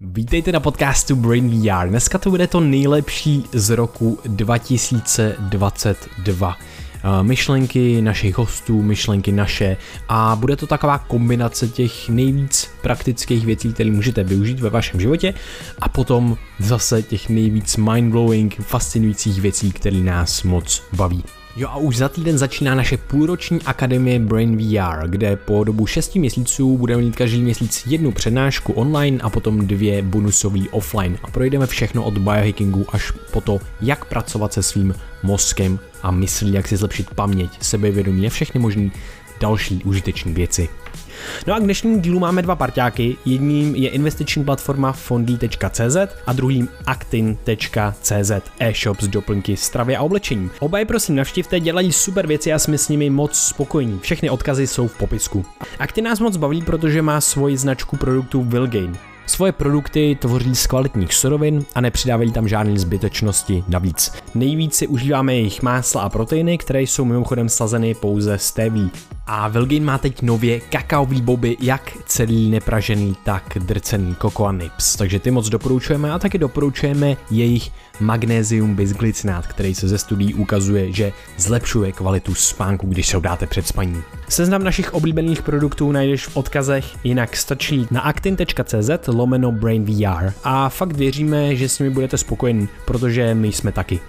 [0.00, 1.88] Vítejte na podcastu Brain VR.
[1.88, 6.58] Dneska to bude to nejlepší z roku 2022.
[6.58, 9.76] Eh, myšlenky našich hostů, myšlenky naše
[10.08, 15.34] a bude to taková kombinace těch nejvíc praktických věcí, které můžete využít ve vašem životě
[15.78, 21.24] a potom zase těch nejvíc mindblowing, fascinujících věcí, které nás moc baví.
[21.58, 26.14] Jo a už za týden začíná naše půlroční akademie Brain VR, kde po dobu 6
[26.14, 31.18] měsíců budeme mít každý měsíc jednu přednášku online a potom dvě bonusové offline.
[31.22, 36.52] A projdeme všechno od biohackingu až po to, jak pracovat se svým mozkem a myslí,
[36.52, 38.90] jak si zlepšit paměť, sebevědomí a všechny možné
[39.40, 40.68] další užitečné věci.
[41.46, 43.16] No a k dnešnímu dílu máme dva parťáky.
[43.24, 45.96] Jedním je investiční platforma fondy.cz
[46.26, 50.50] a druhým actin.cz e-shop s doplňky stravy a oblečení.
[50.60, 53.98] Oba je prosím navštivte, dělají super věci a jsme s nimi moc spokojení.
[54.02, 55.44] Všechny odkazy jsou v popisku.
[55.78, 58.96] Actin nás moc baví, protože má svoji značku produktů Vilgain.
[59.28, 64.12] Svoje produkty tvoří z kvalitních surovin a nepřidávají tam žádné zbytečnosti navíc.
[64.34, 68.98] Nejvíc si užíváme jejich másla a proteiny, které jsou mimochodem sazeny pouze z TV.
[69.26, 74.96] A Vilgain má teď nově kakaový boby, jak celý nepražený, tak drcený cocoa nips.
[74.96, 80.92] Takže ty moc doporučujeme a taky doporučujeme jejich magnézium bisglycinát, který se ze studií ukazuje,
[80.92, 84.02] že zlepšuje kvalitu spánku, když se ho dáte před spaním.
[84.28, 90.68] Seznam našich oblíbených produktů najdeš v odkazech, jinak stačí na actin.cz lomeno brain VR a
[90.68, 94.00] fakt věříme, že s nimi budete spokojení, protože my jsme taky.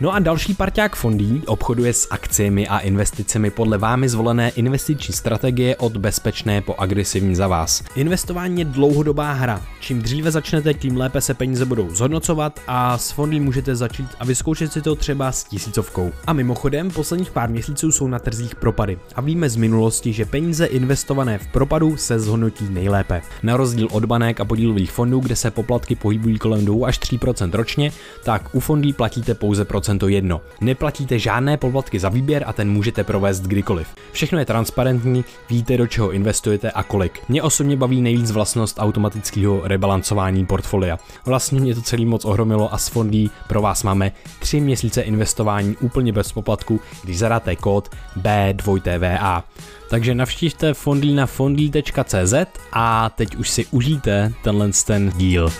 [0.00, 5.76] No a další parťák fondí obchoduje s akciemi a investicemi podle vámi zvolené investiční strategie
[5.76, 7.82] od bezpečné po agresivní za vás.
[7.94, 9.62] Investování je dlouhodobá hra.
[9.80, 14.24] Čím dříve začnete, tím lépe se peníze budou zhodnocovat a s fondy můžete začít a
[14.24, 16.12] vyzkoušet si to třeba s tisícovkou.
[16.26, 20.66] A mimochodem, posledních pár měsíců jsou na trzích propady a víme z minulosti, že peníze
[20.66, 23.22] investované v propadu se zhodnotí nejlépe.
[23.42, 27.50] Na rozdíl od banek a podílových fondů, kde se poplatky pohybují kolem 2 až 3%
[27.52, 27.92] ročně,
[28.24, 30.40] tak u fondů platíte pouze procent procento jedno.
[30.60, 33.88] Neplatíte žádné poplatky za výběr a ten můžete provést kdykoliv.
[34.12, 37.20] Všechno je transparentní, víte do čeho investujete a kolik.
[37.28, 40.98] Mě osobně baví nejvíc vlastnost automatického rebalancování portfolia.
[41.24, 45.76] Vlastně mě to celý moc ohromilo a s fondí pro vás máme 3 měsíce investování
[45.80, 47.88] úplně bez poplatku, když zadáte kód
[48.22, 49.42] B2TVA.
[49.90, 52.34] Takže navštivte fondlí na fondlí.cz
[52.72, 55.50] a teď už si užijte tenhle ten díl.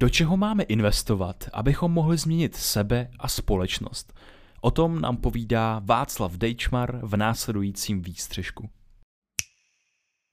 [0.00, 4.12] Do čeho máme investovat, abychom mohli změnit sebe a společnost?
[4.60, 8.68] O tom nám povídá Václav Dejčmar v následujícím výstřežku.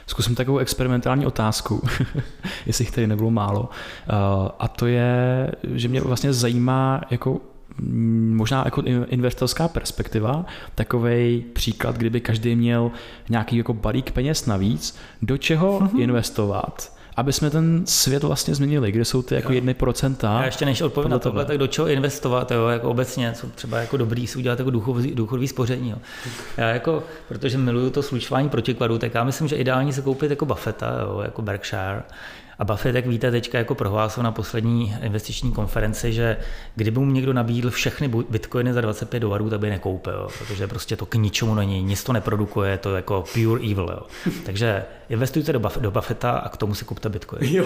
[0.08, 1.82] Zkusím takovou experimentální otázku,
[2.66, 3.62] jestli jich tady nebylo málo.
[3.62, 7.42] Uh, a to je, že mě vlastně zajímá jako
[7.78, 12.92] mm, možná jako investorská perspektiva, takový příklad, kdyby každý měl
[13.30, 16.00] nějaký jako balík peněz navíc, do čeho mm-hmm.
[16.00, 20.40] investovat, aby jsme ten svět vlastně změnili, kde jsou ty jako jedny procenta.
[20.40, 23.78] Já ještě než odpovím na tohle, tak do čeho investovat, jo, jako obecně, co třeba
[23.78, 25.90] jako dobrý si udělat jako důchodový, důchodový spoření.
[25.90, 25.98] Jo.
[26.58, 30.46] Já jako, protože miluju to slučování protikladu, tak já myslím, že ideální se koupit jako
[30.46, 32.04] Buffetta, jo, jako Berkshire,
[32.60, 36.38] a Buffett, jak víte, teďka jako prohlásil na poslední investiční konferenci, že
[36.76, 40.96] kdyby mu někdo nabídl všechny bitcoiny za 25 dolarů, tak by je nekoupil, protože prostě
[40.96, 43.90] to k ničemu není, nic to neprodukuje, to je jako pure evil.
[43.92, 44.32] Jo.
[44.46, 47.66] Takže investujte do, Buff- do Buffetta a k tomu si kupte bitcoin.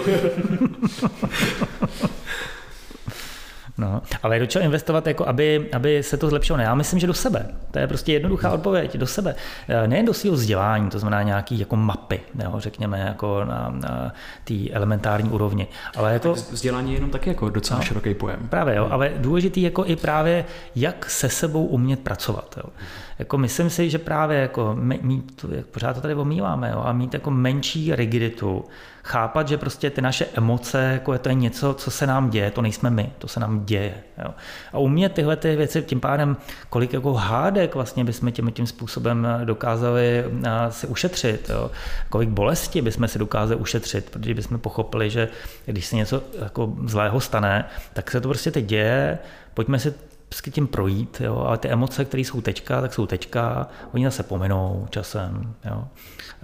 [3.80, 6.56] No, ale do čeho investovat, jako aby, aby se to zlepšilo?
[6.56, 7.46] Ne, já myslím, že do sebe.
[7.70, 9.34] To je prostě jednoduchá odpověď, do sebe.
[9.68, 14.12] Eh, nejen do svého vzdělání, to znamená nějaký jako mapy, jo, řekněme, jako na, na
[14.44, 15.66] té elementární úrovni.
[15.96, 18.48] Ale jako, tak vzdělání je jenom taky jako docela no, široký pojem.
[18.48, 20.44] Právě, jo, ale důležitý jako i právě,
[20.76, 22.54] jak se sebou umět pracovat.
[22.56, 22.70] Jo.
[23.18, 27.30] Jako myslím si, že právě jako mít, pořád to tady omýváme, jo, a mít jako
[27.30, 28.64] menší rigiditu,
[29.04, 32.50] chápat, že prostě ty naše emoce, jako je to je něco, co se nám děje,
[32.50, 33.94] to nejsme my, to se nám děje.
[34.24, 34.34] Jo.
[34.72, 36.36] A umět tyhle ty věci, tím pádem,
[36.70, 40.24] kolik jako hádek vlastně bychom tím, tím způsobem dokázali
[40.70, 41.70] si ušetřit, jo.
[42.08, 45.28] kolik bolesti bychom si dokázali ušetřit, protože bychom pochopili, že
[45.66, 49.18] když se něco jako zlého stane, tak se to prostě teď děje,
[49.54, 49.94] pojďme si
[50.30, 54.22] prostě tím projít, jo, ale ty emoce, které jsou teďka, tak jsou teďka, oni zase
[54.22, 55.54] pominou časem.
[55.64, 55.84] Jo.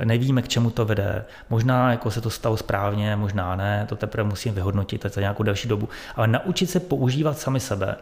[0.05, 1.25] Nevíme, k čemu to vede.
[1.51, 5.69] Možná jako se to stalo správně, možná ne, to teprve musím vyhodnotit za nějakou delší
[5.69, 5.89] dobu.
[6.17, 7.97] Ale naučit se používat sami sebe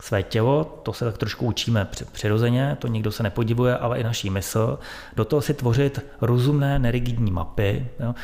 [0.00, 4.30] své tělo, to se tak trošku učíme přirozeně, to nikdo se nepodivuje, ale i naší
[4.30, 4.78] mysl,
[5.16, 7.86] do toho si tvořit rozumné, nerigidní mapy.
[8.00, 8.14] Jo.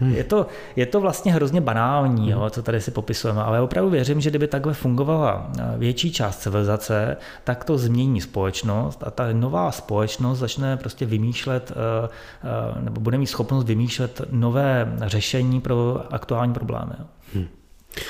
[0.00, 0.14] Hmm.
[0.14, 0.46] Je, to,
[0.76, 4.48] je to vlastně hrozně banální, jo, co tady si popisujeme, ale opravdu věřím, že kdyby
[4.48, 10.76] takhle fungovala eh, větší část civilizace, tak to změní společnost a ta nová společnost začne
[10.76, 12.08] prostě vymýšlet, eh,
[12.42, 16.94] eh, nebo bude mít schopnost vymýšlet nové řešení pro aktuální problémy.
[17.34, 17.59] Hmm.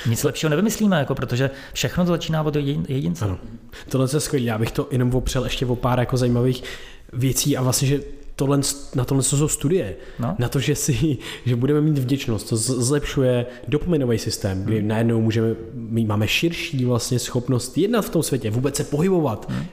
[0.07, 2.57] Nic lepšího nevymyslíme, jako, protože všechno to začíná od
[2.89, 3.25] jedince.
[3.25, 3.39] Ano.
[3.89, 4.47] Tohle je skvělé.
[4.47, 6.63] Já bych to jenom opřel ještě o pár jako zajímavých
[7.13, 8.01] věcí a vlastně, že
[8.37, 8.61] tohle,
[8.95, 9.97] na tohle jsou studie.
[10.19, 10.37] No?
[10.39, 14.89] Na to, že, si, že budeme mít vděčnost, to zlepšuje dopaminový systém, kdy hmm.
[14.89, 19.65] najednou můžeme, my máme širší vlastně schopnost jednat v tom světě, vůbec se pohybovat, hmm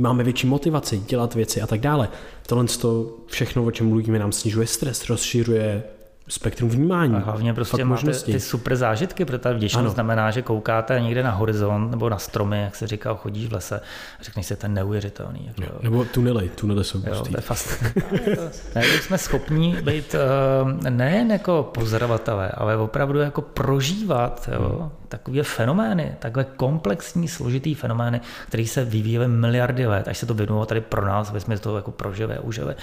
[0.00, 2.08] máme větší motivaci dělat věci a tak dále.
[2.46, 5.82] Tohle to všechno, o čem mluvíme, nám snižuje stres, rozšiřuje
[6.28, 7.14] spektrum vnímání.
[7.14, 8.32] A hlavně prostě máte možnosti.
[8.32, 9.90] ty super zážitky, protože ta vděčnost ano.
[9.90, 13.80] znamená, že koukáte někde na horizont nebo na stromy, jak se říká, chodíš v lese,
[14.20, 15.46] a řekneš si, ten neuvěřitelný.
[15.46, 15.78] Jako, jo.
[15.82, 17.84] Nebo tunely, tunely jsou jo, to je fast.
[18.74, 24.90] ne, jsme schopni být uh, nejen jako pozorovatelé, ale opravdu jako prožívat jo, hmm.
[25.08, 30.66] Takové fenomény, takové komplexní, složitý fenomény, které se vyvíjely miliardy let, až se to vyvinulo
[30.66, 32.74] tady pro nás, aby jsme to jako prožili, užili,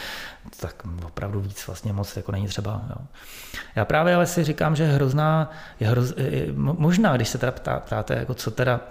[0.59, 2.81] tak opravdu víc vlastně moc jako není třeba.
[2.89, 3.05] Jo.
[3.75, 6.13] Já právě ale si říkám, že hrozná, je hroz,
[6.55, 8.81] možná, když se teda ptáte, jako co teda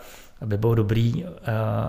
[0.47, 1.31] by bylo dobrý eh,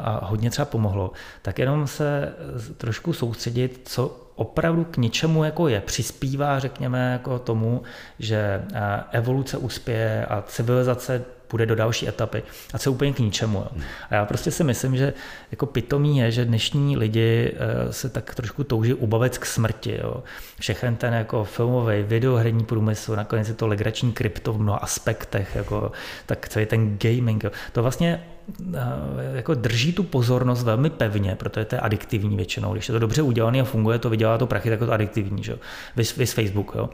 [0.04, 1.12] a hodně třeba pomohlo,
[1.42, 2.34] tak jenom se
[2.78, 7.82] trošku soustředit, co opravdu k něčemu jako je, přispívá, řekněme, jako tomu,
[8.20, 12.44] že eh, evoluce uspěje a civilizace půjde do další etapy
[12.74, 13.58] a co úplně k ničemu.
[13.58, 13.68] Jo.
[14.10, 15.14] A já prostě si myslím, že
[15.52, 20.00] jako pitomí je, že dnešní lidi eh, se tak trošku touží ubavit k smrti.
[20.04, 20.24] Jo.
[20.60, 25.92] Všechen ten jako filmový, videoherní průmysl, nakonec je to legrační krypto v mnoha aspektech, jako,
[26.26, 27.44] tak celý ten gaming.
[27.44, 27.52] Jo.
[27.72, 28.24] To vlastně
[29.34, 32.74] jako drží tu pozornost velmi pevně, protože to je adiktivní většinou.
[32.74, 35.44] Když je to dobře udělané a funguje to, vydělá to prachy, tak je to adiktivní.
[35.44, 35.58] Že?
[35.96, 36.90] Vys, vys Facebook, jo?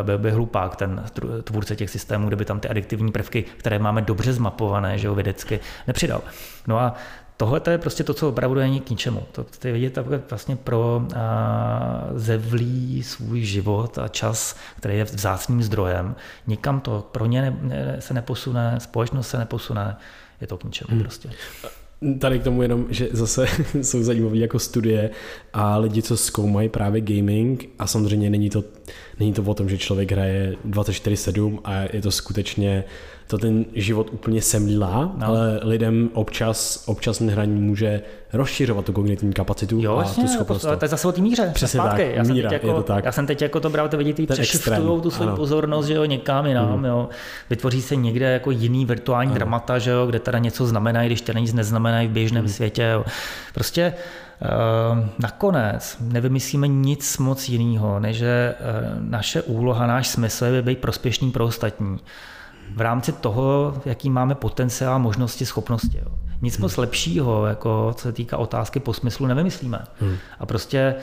[0.00, 1.04] Eh, byl by hlupák ten
[1.44, 5.60] tvůrce těch systémů, kdyby tam ty adiktivní prvky, které máme dobře zmapované, že jo, vědecky,
[5.86, 6.22] nepřidal.
[6.66, 6.94] No a
[7.42, 9.22] Tohle to je prostě to, co opravdu není k ničemu.
[9.32, 9.98] To ty vidět
[10.30, 16.14] vlastně pro a, zevlí svůj život a čas, který je vzácným zdrojem.
[16.46, 19.96] Nikam to pro ně ne, ne, se neposune, společnost se neposune
[20.42, 21.00] je to k ničemu hmm.
[21.00, 21.30] prostě.
[22.18, 23.46] Tady k tomu jenom, že zase
[23.82, 25.10] jsou zajímavé jako studie
[25.52, 28.64] a lidi, co zkoumají právě gaming a samozřejmě není to,
[29.20, 32.84] není to o tom, že člověk hraje 24-7 a je to skutečně
[33.32, 35.26] to ten život úplně semlílá, no.
[35.26, 38.00] ale lidem občas, občas hraní může
[38.32, 40.62] rozšiřovat tu kognitivní kapacitu jo, a tu schopnost.
[40.62, 41.50] To, to je zase o té míře.
[41.54, 42.04] Přesně zpátky.
[42.04, 43.04] tak, já míra, jsem jako, je to tak.
[43.04, 46.46] Já jsem teď jako to bral, to vidíte, přešiftují tu svou pozornost, že jo, někam
[46.46, 46.84] jinam, mm.
[46.84, 47.08] jo.
[47.50, 49.34] Vytvoří se někde jako jiný virtuální ano.
[49.34, 52.48] dramata, že jo, kde teda něco znamená, když teda nic neznamená v běžném mm.
[52.48, 53.04] světě, jo.
[53.54, 53.94] Prostě
[54.42, 60.78] Uh, nakonec nevymyslíme nic moc jiného, než že uh, naše úloha, náš smysl je být
[60.78, 61.98] prospěšný pro ostatní
[62.76, 65.98] v rámci toho, jaký máme potenciál, možnosti, schopnosti.
[65.98, 66.12] Jo.
[66.42, 66.80] Nic moc hmm.
[66.80, 69.84] lepšího, jako co se týká otázky po smyslu, nevymyslíme.
[70.00, 70.16] Hmm.
[70.38, 70.94] A prostě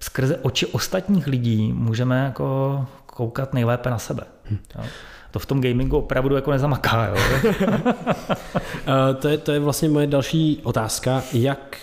[0.00, 4.22] skrze oči ostatních lidí můžeme jako koukat nejlépe na sebe.
[4.44, 4.58] Hmm.
[4.78, 4.84] Jo.
[5.30, 7.06] To v tom gamingu opravdu jako nezamaká.
[7.06, 7.16] Jo.
[8.86, 11.22] Eh, to, je, to je vlastně moje další otázka.
[11.32, 11.76] Jak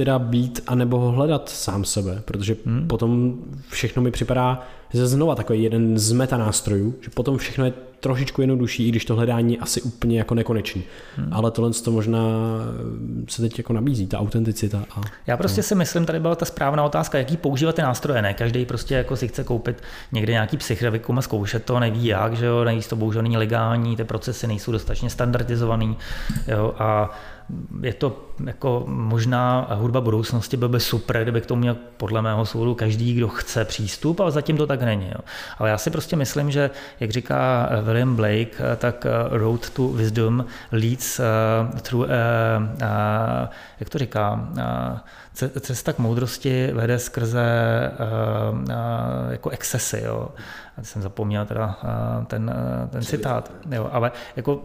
[0.00, 2.88] teda být a nebo hledat sám sebe, protože hmm.
[2.88, 3.34] potom
[3.68, 8.86] všechno mi připadá že znova takový jeden z metanástrojů, že potom všechno je trošičku jednodušší,
[8.86, 10.82] i když to hledání asi úplně jako nekonečný.
[11.16, 11.28] Hmm.
[11.32, 12.18] Ale tohle to možná
[13.28, 14.84] se teď jako nabízí, ta autenticita.
[14.96, 15.68] A Já prostě to.
[15.68, 18.22] si myslím, tady byla ta správná otázka, jaký používat ty nástroje.
[18.22, 22.36] Ne každý prostě jako si chce koupit někde nějaký psychrevikum a zkoušet to, neví jak,
[22.36, 25.96] že jo, neví, to bohužel není legální, ty procesy nejsou dostatečně standardizovaný.
[26.48, 27.10] Jo, a
[27.82, 32.46] je to jako možná hudba budoucnosti, by by super, kdyby k tomu měl podle mého
[32.46, 35.08] soudu každý, kdo chce přístup, ale zatím to tak není.
[35.08, 35.20] Jo.
[35.58, 41.20] Ale já si prostě myslím, že, jak říká William Blake, tak Road to Wisdom leads
[41.82, 43.48] through, uh, uh,
[43.80, 44.48] jak to říká,
[45.60, 47.42] cesta k moudrosti vede skrze
[49.30, 50.02] jako excesy.
[50.04, 50.28] Jo.
[50.80, 54.62] Já jsem zapomněl teda uh, ten, uh, ten citát, jo, ale jako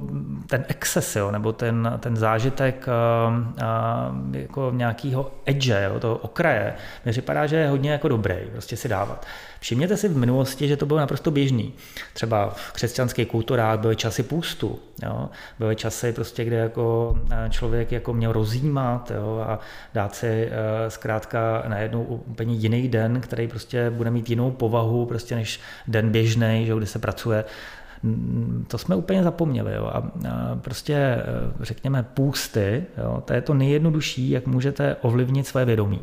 [0.48, 6.74] ten exces, jo, nebo ten, ten zážitek uh, jako nějakého edge, jo, toho okraje,
[7.06, 9.26] mi připadá, že je hodně jako dobrý, prostě si dávat.
[9.66, 11.74] Všimněte si v minulosti, že to bylo naprosto běžný.
[12.14, 15.30] Třeba v křesťanských kulturách byly časy půstu, jo?
[15.60, 19.46] byly časy, prostě, kde jako eh, člověk jako měl rozjímat jo?
[19.48, 19.60] a
[19.94, 25.36] dát si eh, zkrátka najednou úplně jiný den, který prostě bude mít jinou povahu prostě
[25.36, 27.46] než den běžný, že, kdy se pracuje
[28.68, 29.74] To jsme úplně zapomněli.
[29.74, 29.86] Jo.
[29.86, 30.12] A
[30.62, 31.24] prostě,
[31.60, 36.02] řekněme, půsty, jo, to je to nejjednodušší, jak můžete ovlivnit své vědomí.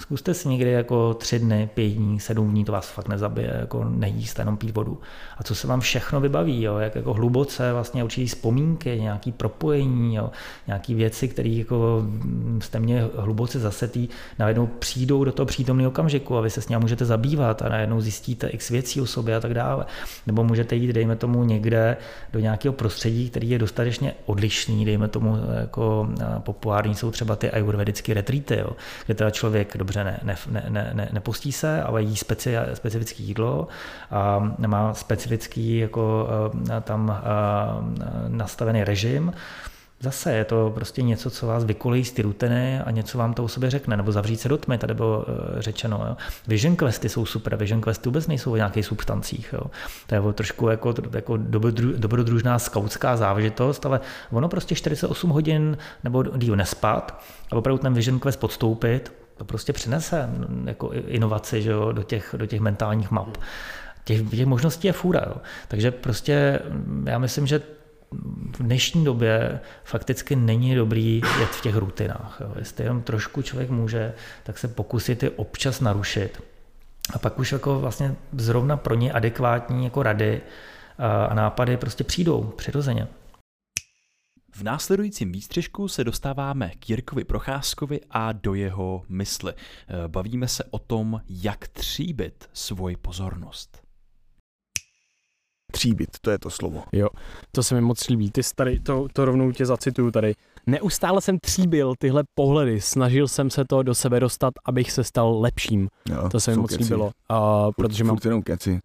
[0.00, 3.84] Zkuste si někdy jako tři dny, pět dní, sedm dní, to vás fakt nezabije, jako
[3.84, 5.00] nejíst, jenom pít vodu.
[5.38, 6.78] A co se vám všechno vybaví, jo?
[6.78, 10.30] jak jako hluboce vlastně určitý vzpomínky, nějaký propojení, jo?
[10.66, 12.02] nějaký věci, které jako
[12.58, 16.80] jste mě hluboce zasetý, najednou přijdou do toho přítomného okamžiku a vy se s ním
[16.80, 19.86] můžete zabývat a najednou zjistíte x věcí o sobě a tak dále.
[20.26, 21.96] Nebo můžete jít, dejme tomu, někde
[22.32, 28.14] do nějakého prostředí, který je dostatečně odlišný, dejme tomu, jako populární jsou třeba ty ayurvedické
[28.14, 28.70] retreaty, jo?
[29.06, 33.68] kde teda člověk dobře ne, ne, ne, ne, nepustí se, ale jí speci, specifické jídlo
[34.10, 36.28] a má specifický jako
[36.70, 39.32] eh, tam eh, nastavený režim,
[40.00, 43.44] Zase je to prostě něco, co vás vykolejí z ty rutiny a něco vám to
[43.44, 46.04] o sobě řekne, nebo zavřít se do tmy, tady bylo eh, řečeno.
[46.08, 46.16] Jo.
[46.46, 49.52] Vision questy jsou super, vision questy vůbec nejsou o nějakých substancích.
[49.52, 49.60] Jo.
[50.06, 51.36] To je trošku jako, jako
[51.96, 58.20] dobrodružná skautská záležitost, ale ono prostě 48 hodin nebo díl nespat a opravdu ten vision
[58.20, 60.30] quest podstoupit, to prostě přinese
[60.64, 63.36] jako inovaci že jo, do, těch, do těch mentálních map.
[64.04, 65.22] Těch, těch možností je fůra.
[65.26, 65.36] Jo.
[65.68, 66.60] Takže prostě
[67.04, 67.62] já myslím, že
[68.56, 72.38] v dnešní době fakticky není dobrý jet v těch rutinách.
[72.40, 72.52] Jo.
[72.58, 76.42] Jestli jenom trošku člověk může, tak se pokusit je občas narušit.
[77.14, 80.40] A pak už jako vlastně zrovna pro ně adekvátní jako rady
[81.30, 83.08] a nápady prostě přijdou přirozeně.
[84.58, 89.52] V následujícím výstřežku se dostáváme k Jirkovi Procházkovi a do jeho mysli.
[89.52, 93.82] Eh, bavíme se o tom, jak tříbit svoji pozornost.
[95.72, 96.84] Tříbit, to je to slovo.
[96.92, 97.08] Jo,
[97.52, 98.30] to se mi moc líbí.
[98.30, 100.34] Ty tady, to, to rovnou tě zacituju tady.
[100.68, 105.40] Neustále jsem tříbil tyhle pohledy, snažil jsem se to do sebe dostat, abych se stal
[105.40, 105.88] lepším.
[106.10, 106.82] Jo, to se mi moc keci.
[106.82, 107.04] líbilo.
[107.06, 108.16] Uh, protože mám...
[108.24, 108.78] jenom keci.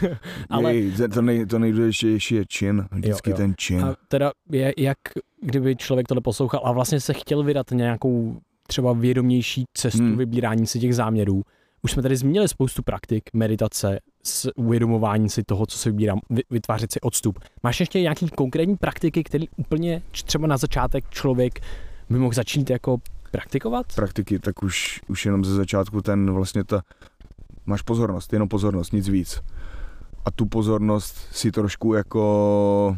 [0.50, 0.74] Ale...
[0.74, 3.36] Jej, to, nej, to nejdůležitější je čin, vždycky jo, jo.
[3.36, 3.84] ten čin.
[3.84, 4.98] A teda je, jak
[5.42, 10.16] kdyby člověk tohle poslouchal a vlastně se chtěl vydat nějakou třeba vědomější cestu hmm.
[10.16, 11.42] vybírání si těch záměrů,
[11.82, 16.20] už jsme tady zmínili spoustu praktik, meditace, s uvědomování si toho, co se vybírám,
[16.50, 17.38] vytvářet si odstup.
[17.62, 21.60] Máš ještě nějaké konkrétní praktiky, které úplně třeba na začátek člověk
[22.10, 22.98] by mohl začít jako
[23.30, 23.86] praktikovat?
[23.94, 26.82] Praktiky, tak už, už jenom ze začátku ten vlastně ta,
[27.66, 29.40] máš pozornost, jenom pozornost, nic víc.
[30.24, 32.96] A tu pozornost si trošku jako,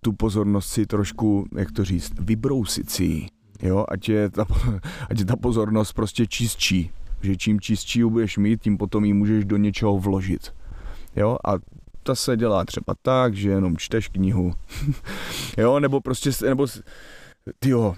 [0.00, 3.26] tu pozornost si trošku, jak to říct, vybrousit si
[3.62, 4.44] jo, ať je ta,
[5.10, 6.90] ať je ta pozornost prostě čistší,
[7.22, 10.54] že čím čistší ji budeš mít, tím potom ji můžeš do něčeho vložit.
[11.16, 11.52] Jo, a
[12.02, 14.52] ta se dělá třeba tak, že jenom čteš knihu.
[15.58, 16.66] jo, nebo prostě, nebo,
[17.58, 17.94] tyjo,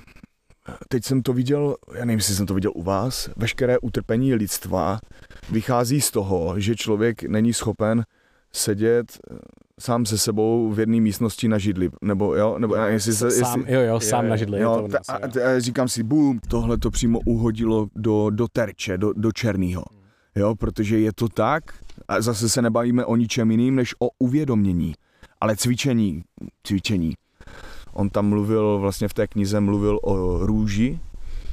[0.89, 5.00] teď jsem to viděl, já nevím, jestli jsem to viděl u vás, veškeré utrpení lidstva
[5.50, 8.05] vychází z toho, že člověk není schopen
[8.52, 9.37] sedět eh,
[9.80, 13.64] sám se sebou v jedné místnosti na židli, nebo jo, nebo jestli se, jestli, sám,
[13.69, 14.61] jo, jo, sám je, na židli.
[14.61, 18.99] Jo, to a, a, a, říkám si, bum, tohle to přímo uhodilo do, do terče,
[18.99, 19.85] do, do černého.
[20.37, 21.64] Jo, protože je to tak,
[22.09, 24.95] a zase se nebavíme o ničem jiným, než o uvědomění,
[25.40, 26.23] ale cvičení,
[26.62, 27.14] cvičení.
[27.92, 31.00] On tam mluvil, vlastně v té knize mluvil o růži,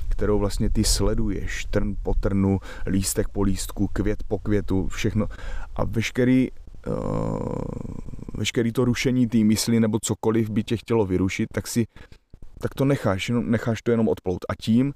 [0.10, 5.28] kterou vlastně ty sleduješ, trn po trnu, lístek po lístku, květ po květu, všechno.
[5.76, 6.48] A veškerý
[8.38, 11.86] veškerý to rušení té mysli nebo cokoliv by tě chtělo vyrušit, tak si
[12.60, 14.46] tak to necháš, necháš to jenom odplout.
[14.50, 14.94] A tím,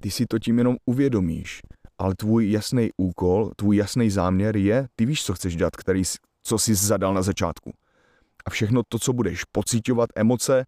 [0.00, 1.60] ty si to tím jenom uvědomíš.
[1.98, 6.02] Ale tvůj jasný úkol, tvůj jasný záměr je, ty víš, co chceš dělat, který,
[6.42, 7.72] co jsi zadal na začátku.
[8.46, 10.64] A všechno to, co budeš pocitovat, emoce,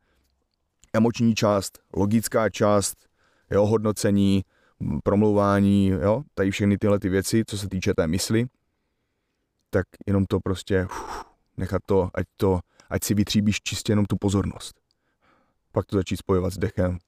[0.93, 2.97] emoční část, logická část,
[3.51, 4.43] jo, hodnocení,
[5.05, 8.47] promlouvání, jo, tady všechny tyhle ty věci, co se týče té mysli,
[9.71, 11.25] tak jenom to prostě uf,
[11.57, 12.61] nechat to ať, to,
[12.91, 14.81] ať si vytříbíš čistě jenom tu pozornost.
[15.73, 16.99] Pak to začít spojovat s dechem,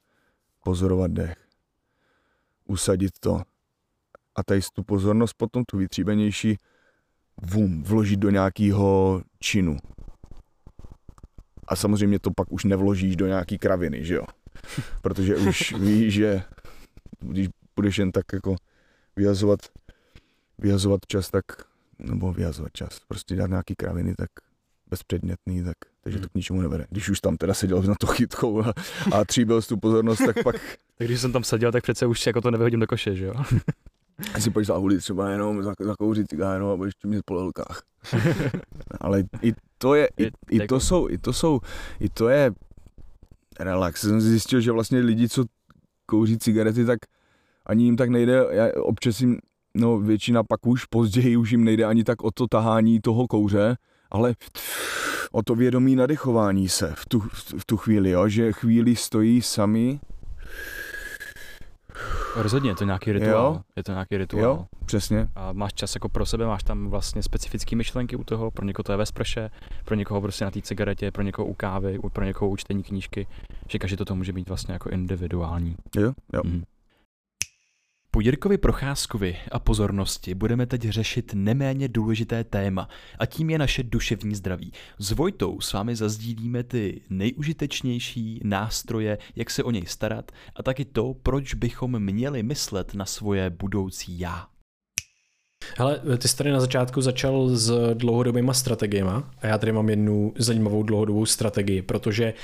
[0.64, 1.48] pozorovat dech,
[2.64, 3.42] usadit to
[4.34, 6.58] a tady tu pozornost potom tu vytříbenější
[7.42, 9.76] vum, vložit do nějakého činu.
[11.68, 14.24] A samozřejmě to pak už nevložíš do nějaký kraviny, že jo?
[15.02, 16.42] Protože už víš, že
[17.20, 18.56] když budeš jen tak jako
[19.16, 19.60] vyhazovat,
[20.58, 21.44] vyhazovat čas, tak
[21.98, 23.00] nebo vyhazovat čas.
[23.08, 24.30] Prostě dělat nějaký kraviny, tak
[24.90, 26.86] bezpředmětný, tak, takže to k ničemu nevede.
[26.90, 28.74] Když už tam teda seděl na to chytkou a,
[29.12, 30.56] a tříbil tu pozornost, tak pak...
[30.98, 33.34] tak když jsem tam seděl, tak přece už jako to nevyhodím do koše, že jo?
[34.34, 37.82] A si pojď zahulit třeba jenom zakouřit cigáro a budeš mít po lelkách.
[39.00, 41.60] Ale i to je, i, i to jsou, i to jsou,
[42.00, 42.52] i to je
[43.60, 44.00] relax.
[44.00, 45.44] Jsem zjistil, že vlastně lidi, co
[46.06, 46.98] kouří cigarety, tak
[47.66, 49.38] ani jim tak nejde, já občas jim
[49.76, 53.76] no většina pak už později už jim nejde ani tak o to tahání toho kouře,
[54.10, 54.34] ale
[55.32, 57.20] o to vědomí nadechování se v tu,
[57.58, 58.28] v tu chvíli, jo?
[58.28, 60.00] že chvíli stojí sami.
[62.36, 63.52] Rozhodně, je to nějaký rituál.
[63.54, 63.60] Jo?
[63.76, 64.44] Je to nějaký rituál.
[64.44, 65.28] Jo, přesně.
[65.34, 68.84] A máš čas jako pro sebe, máš tam vlastně specifické myšlenky u toho, pro někoho
[68.84, 69.50] to je ve sprše,
[69.84, 73.26] pro někoho prostě na té cigaretě, pro někoho u kávy, pro někoho u čtení knížky,
[73.68, 75.76] že každý to může být vlastně jako individuální.
[75.96, 76.40] Jo, jo.
[76.44, 76.62] Mm.
[78.14, 82.88] Po Jirkovi Procházkovi a pozornosti budeme teď řešit neméně důležité téma
[83.18, 84.72] a tím je naše duševní zdraví.
[84.98, 90.84] S Vojtou s vámi zazdílíme ty nejužitečnější nástroje, jak se o něj starat a taky
[90.84, 94.46] to, proč bychom měli myslet na svoje budoucí já.
[95.78, 100.32] Hele, ty jsi tady na začátku začal s dlouhodobýma strategiemi a já tady mám jednu
[100.38, 102.34] zajímavou dlouhodobou strategii, protože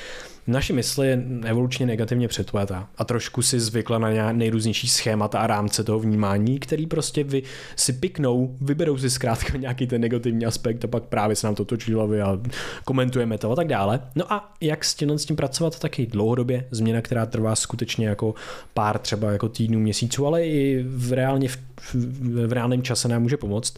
[0.49, 5.85] naše mysl je evolučně negativně předpojatá a trošku si zvykla na nejrůznější schémata a rámce
[5.85, 7.43] toho vnímání, který prostě vy
[7.77, 11.65] si piknou, vyberou si zkrátka nějaký ten negativní aspekt a pak právě se nám to
[11.65, 12.41] točí hlavy a
[12.85, 14.01] komentujeme to a tak dále.
[14.15, 18.35] No a jak s tím, s tím pracovat taky dlouhodobě, změna, která trvá skutečně jako
[18.75, 21.59] pár třeba jako týdnů, měsíců, ale i v reálně v,
[21.95, 23.75] v, v reálném čase nám může pomoct,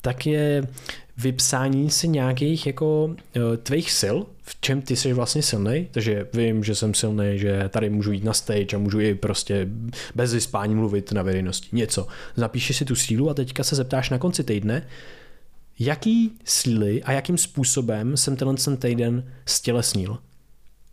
[0.00, 0.66] tak je
[1.16, 6.64] vypsání si nějakých jako eh, tvých sil, v čem ty jsi vlastně silný, takže vím,
[6.64, 9.68] že jsem silný, že tady můžu jít na stage a můžu i prostě
[10.14, 12.06] bez vyspání mluvit na veřejnosti, něco.
[12.36, 14.86] Zapíšeš si tu sílu a teďka se zeptáš na konci týdne,
[15.78, 20.18] jaký síly a jakým způsobem jsem tenhle ten týden stělesnil.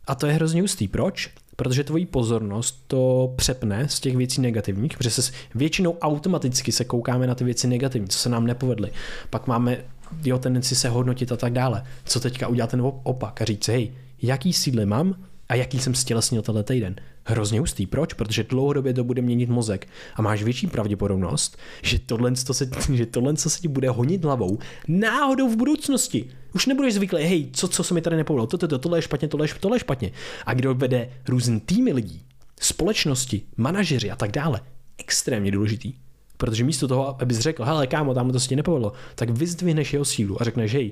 [0.07, 0.87] A to je hrozně ústý.
[0.87, 1.29] Proč?
[1.55, 7.27] Protože tvojí pozornost to přepne z těch věcí negativních, protože se většinou automaticky se koukáme
[7.27, 8.91] na ty věci negativní, co se nám nepovedly.
[9.29, 9.83] Pak máme
[10.23, 11.83] jeho tendenci se hodnotit a tak dále.
[12.05, 13.91] Co teďka udělat ten opak a říct, hej,
[14.21, 15.15] jaký síly mám
[15.49, 16.95] a jaký jsem stělesnil tenhle týden.
[17.25, 17.85] Hrozně hustý.
[17.85, 18.13] Proč?
[18.13, 23.05] Protože dlouhodobě to bude měnit mozek a máš větší pravděpodobnost, že tohle, to se, že
[23.05, 26.29] tohle co se ti bude honit hlavou náhodou v budoucnosti.
[26.53, 29.01] Už nebudeš zvyklý, hej, co, co se mi tady nepovedlo, to, to, to, tohle je
[29.01, 30.11] špatně, tohle je, tohle je špatně.
[30.45, 32.25] A kdo vede různý týmy lidí,
[32.59, 34.61] společnosti, manažeři a tak dále,
[34.97, 35.93] extrémně důležitý.
[36.41, 40.05] Protože místo toho, abys řekl, hele kámo, tam to se ti nepovedlo, tak vyzdvihneš jeho
[40.05, 40.91] sílu a řekneš, hej,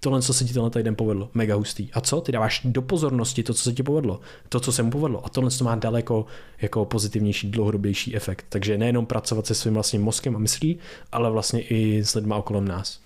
[0.00, 1.88] tohle, co se ti tenhle týden povedlo, mega hustý.
[1.92, 2.20] A co?
[2.20, 5.26] Ty dáváš do pozornosti to, co se ti povedlo, to, co se mu povedlo.
[5.26, 6.26] A tohle to má daleko
[6.60, 8.46] jako pozitivnější, dlouhodobější efekt.
[8.48, 10.78] Takže nejenom pracovat se svým vlastním mozkem a myslí,
[11.12, 13.00] ale vlastně i s lidmi okolo nás.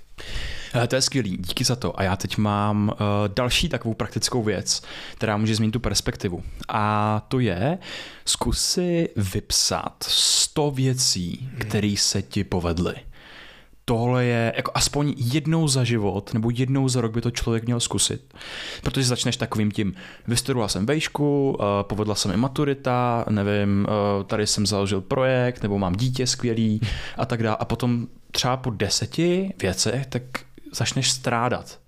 [0.74, 2.00] Eh, to je skvělý, díky za to.
[2.00, 2.96] A já teď mám uh,
[3.36, 4.82] další takovou praktickou věc,
[5.14, 6.42] která může změnit tu perspektivu.
[6.68, 7.78] A to je,
[8.24, 12.94] zkus si vypsat 100 věcí, které se ti povedly
[13.84, 17.80] tohle je jako aspoň jednou za život nebo jednou za rok by to člověk měl
[17.80, 18.34] zkusit.
[18.82, 19.94] Protože začneš takovým tím,
[20.28, 23.86] vystudoval jsem vejšku, eh, povedla se mi maturita, nevím,
[24.26, 26.80] tady jsem založil projekt, nebo mám dítě skvělý
[27.16, 27.56] a tak dále.
[27.60, 30.22] A potom třeba po deseti věcech, tak
[30.72, 31.80] začneš strádat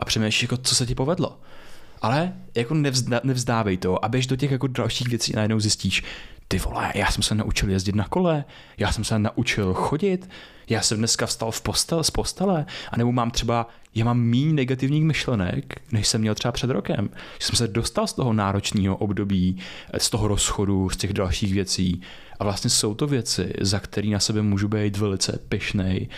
[0.00, 1.40] a přemýšlíš, jako, co se ti povedlo.
[2.02, 6.02] Ale jako nevzda, nevzdávej to a běž do těch jako dalších věcí najednou zjistíš,
[6.48, 8.44] ty vole, já jsem se naučil jezdit na kole,
[8.78, 10.28] já jsem se naučil chodit,
[10.68, 15.04] já jsem dneska vstal v postel, z postele, anebo mám třeba, já mám méně negativních
[15.04, 17.10] myšlenek, než jsem měl třeba před rokem.
[17.38, 19.58] Že jsem se dostal z toho náročného období,
[19.98, 22.00] z toho rozchodu, z těch dalších věcí.
[22.40, 26.08] A vlastně jsou to věci, za které na sebe můžu být velice pyšnej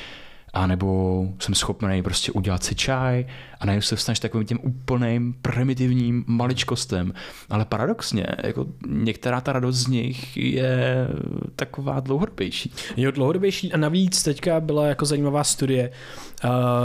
[0.52, 3.26] a nebo jsem schopný prostě udělat si čaj
[3.60, 7.14] a najednou se vstaneš takovým těm úplným primitivním maličkostem.
[7.50, 11.08] Ale paradoxně, jako některá ta radost z nich je
[11.56, 12.72] taková dlouhodobější.
[12.96, 15.90] Jo, dlouhodobější a navíc teďka byla jako zajímavá studie,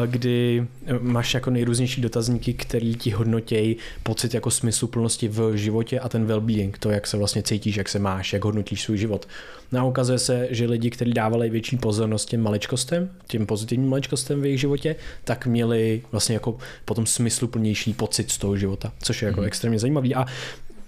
[0.05, 0.67] kdy
[0.99, 6.71] máš jako nejrůznější dotazníky, který ti hodnotějí pocit jako smysluplnosti v životě a ten well-being,
[6.79, 9.27] to, jak se vlastně cítíš, jak se máš, jak hodnotíš svůj život.
[9.71, 14.41] No a ukazuje se, že lidi, kteří dávali větší pozornost těm maličkostem, těm pozitivním maličkostem
[14.41, 19.25] v jejich životě, tak měli vlastně jako potom smysluplnější pocit z toho života, což je
[19.25, 19.47] jako mm.
[19.47, 20.15] extrémně zajímavý.
[20.15, 20.25] A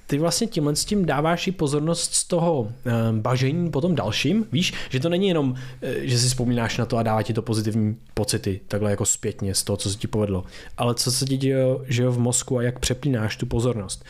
[0.08, 4.74] ty vlastně tímhle s tím dáváš i pozornost z toho e, bažení potom dalším, víš,
[4.90, 7.98] že to není jenom, e, že si vzpomínáš na to a dává ti to pozitivní
[8.14, 10.44] pocity, takhle jako zpětně z toho, co se ti povedlo,
[10.78, 14.06] ale co se ti děje že v mozku a jak přeplínáš tu pozornost.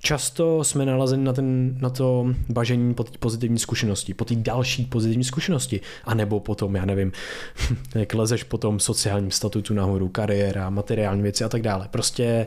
[0.00, 4.84] Často jsme nalazeni na, ten, na to bažení po té pozitivní zkušenosti, po té další
[4.84, 7.12] pozitivní zkušenosti, a nebo potom, já nevím,
[7.94, 11.88] jak lezeš po tom sociálním statutu nahoru, kariéra, materiální věci a tak dále.
[11.90, 12.46] Prostě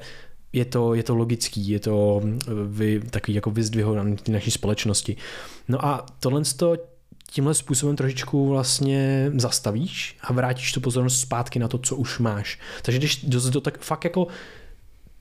[0.53, 2.21] je to, je to logický, je to
[2.65, 5.17] vy, takový jako vyzdvihování naší společnosti.
[5.67, 6.77] No a tohle to
[7.31, 12.59] tímhle způsobem trošičku vlastně zastavíš a vrátíš tu pozornost zpátky na to, co už máš.
[12.81, 14.27] Takže když do, do tak fakt jako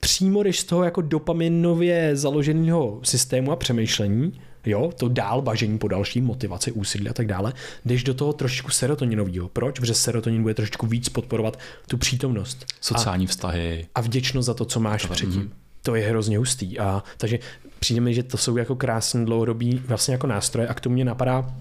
[0.01, 4.33] přímo jdeš z toho jako dopaminově založeného systému a přemýšlení
[4.65, 7.53] jo, to dál bažení po další motivaci, úsilí a tak dále,
[7.85, 9.49] jdeš do toho trošičku serotoninového.
[9.49, 9.79] Proč?
[9.79, 12.65] Protože serotonin bude trošičku víc podporovat tu přítomnost.
[12.81, 13.87] Sociální a, vztahy.
[13.95, 15.41] A vděčnost za to, co máš Tohle, předtím.
[15.41, 15.51] Mm.
[15.81, 16.79] To je hrozně hustý.
[16.79, 17.39] A, takže
[17.79, 21.05] přijde mi, že to jsou jako krásný dlouhodobý vlastně jako nástroje a k tomu mě
[21.05, 21.55] napadá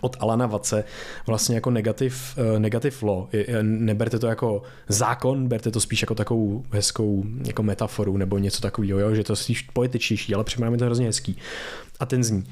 [0.00, 0.84] od Alana Vace
[1.26, 3.26] vlastně jako negativ, uh, negativ law.
[3.62, 8.98] Neberte to jako zákon, berte to spíš jako takovou hezkou jako metaforu nebo něco takového,
[8.98, 9.14] jo?
[9.14, 11.36] že to je spíš poetičtější, ale připadá mi to hrozně hezký.
[12.00, 12.44] A ten zní.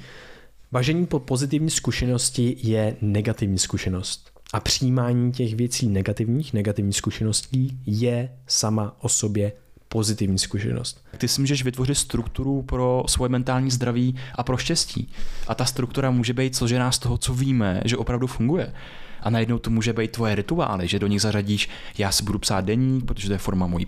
[0.72, 4.31] Bažení po pozitivní zkušenosti je negativní zkušenost.
[4.52, 9.52] A přijímání těch věcí negativních, negativních zkušeností je sama o sobě
[9.92, 11.05] pozitivní zkušenost.
[11.18, 15.09] Ty si můžeš vytvořit strukturu pro svoje mentální zdraví a pro štěstí.
[15.48, 18.72] A ta struktura může být složená z toho, co víme, že opravdu funguje
[19.22, 22.64] a najednou to může být tvoje rituály, že do nich zařadíš, já si budu psát
[22.64, 23.87] deník, protože to je forma mojí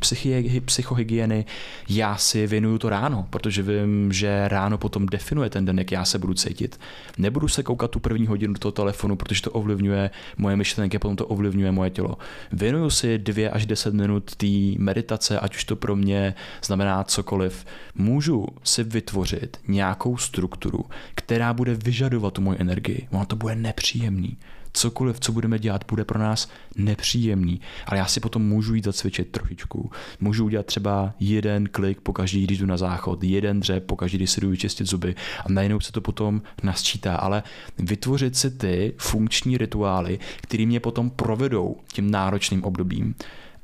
[0.65, 1.45] psychohygieny,
[1.89, 6.05] já si věnuju to ráno, protože vím, že ráno potom definuje ten den, jak já
[6.05, 6.81] se budu cítit.
[7.19, 11.17] Nebudu se koukat tu první hodinu do toho telefonu, protože to ovlivňuje moje myšlenky, potom
[11.17, 12.19] to ovlivňuje moje tělo.
[12.53, 14.47] Věnuju si dvě až deset minut té
[14.79, 17.67] meditace, ať už to pro mě znamená cokoliv.
[17.95, 23.09] Můžu si vytvořit nějakou strukturu, která bude vyžadovat tu moji energii.
[23.11, 24.37] Ono to bude nepříjemný
[24.75, 29.31] cokoliv, co budeme dělat, bude pro nás nepříjemný, ale já si potom můžu jít zacvičit
[29.31, 29.91] trošičku.
[30.21, 34.19] Můžu udělat třeba jeden klik po každý, když jdu na záchod, jeden dřep po každý,
[34.19, 37.43] když si jdu vyčistit zuby a najednou se to potom nasčítá, ale
[37.79, 43.15] vytvořit si ty funkční rituály, které mě potom provedou tím náročným obdobím.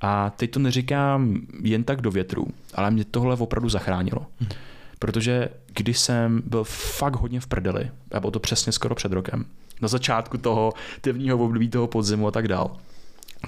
[0.01, 4.27] A teď to neříkám jen tak do větru, ale mě tohle opravdu zachránilo.
[4.99, 9.44] Protože když jsem byl fakt hodně v prdeli, a bylo to přesně skoro před rokem,
[9.80, 12.76] na začátku toho temního období toho podzimu a tak dál,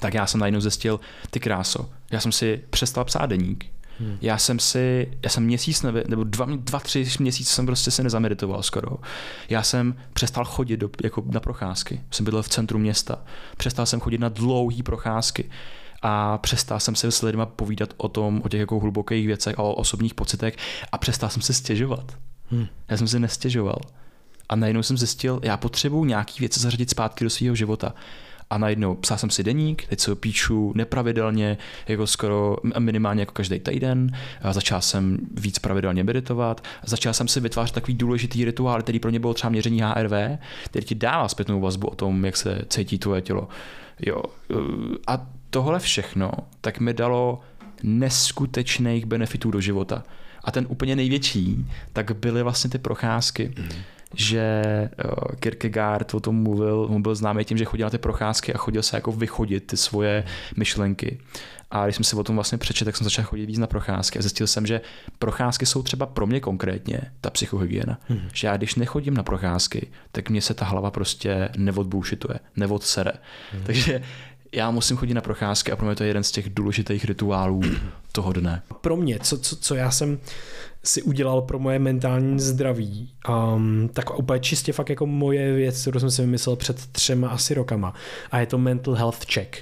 [0.00, 4.18] tak já jsem najednou zjistil, ty kráso, já jsem si přestal psát deník, Hmm.
[4.20, 8.02] Já jsem si, já jsem měsíc nebo, nebo dva, dva, tři měsíce jsem prostě se
[8.02, 8.96] nezameditoval skoro.
[9.48, 12.00] Já jsem přestal chodit do, jako na procházky.
[12.10, 13.18] Jsem bydlel v centru města.
[13.56, 15.50] Přestal jsem chodit na dlouhé procházky
[16.02, 19.74] a přestal jsem se s lidmi povídat o tom, o těch jako hlubokých věcech, o
[19.74, 20.56] osobních pocitech
[20.92, 22.18] a přestal jsem se stěžovat.
[22.50, 22.66] Hmm.
[22.88, 23.78] Já jsem si nestěžoval.
[24.52, 27.94] A najednou jsem zjistil, já potřebuji nějaký věci zařadit zpátky do svého života.
[28.50, 33.32] A najednou psal jsem si deník, teď se ho píšu nepravidelně, jako skoro minimálně jako
[33.32, 34.16] každý týden.
[34.42, 36.64] A začal jsem víc pravidelně meditovat.
[36.84, 40.12] Začal jsem si vytvářet takový důležitý rituál, který pro mě bylo třeba měření HRV,
[40.64, 43.48] který ti dává zpětnou vazbu o tom, jak se cítí tvoje tělo.
[44.00, 44.22] Jo.
[45.06, 47.40] A tohle všechno tak mi dalo
[47.82, 50.02] neskutečných benefitů do života.
[50.44, 53.54] A ten úplně největší, tak byly vlastně ty procházky.
[53.58, 53.68] Mm
[54.14, 54.62] že
[55.04, 58.58] uh, Kierkegaard o tom mluvil, on byl známý tím, že chodil na ty procházky a
[58.58, 60.24] chodil se jako vychodit ty svoje
[60.56, 61.18] myšlenky.
[61.70, 64.18] A když jsem si o tom vlastně přečetl, tak jsem začal chodit víc na procházky
[64.18, 64.80] a zjistil jsem, že
[65.18, 67.98] procházky jsou třeba pro mě konkrétně ta psychohygiena.
[68.08, 68.28] Hmm.
[68.32, 73.12] Že já když nechodím na procházky, tak mě se ta hlava prostě neodbůšituje, neodsere.
[73.52, 73.62] Hmm.
[73.62, 74.02] Takže
[74.52, 77.60] já musím chodit na procházky a pro mě to je jeden z těch důležitých rituálů
[78.12, 78.62] toho dne.
[78.80, 80.18] Pro mě, co, co, co já jsem
[80.84, 86.00] si udělal pro moje mentální zdraví, um, tak úplně čistě fakt jako moje věc, kterou
[86.00, 87.94] jsem si vymyslel před třema asi rokama
[88.30, 89.56] a je to mental health check.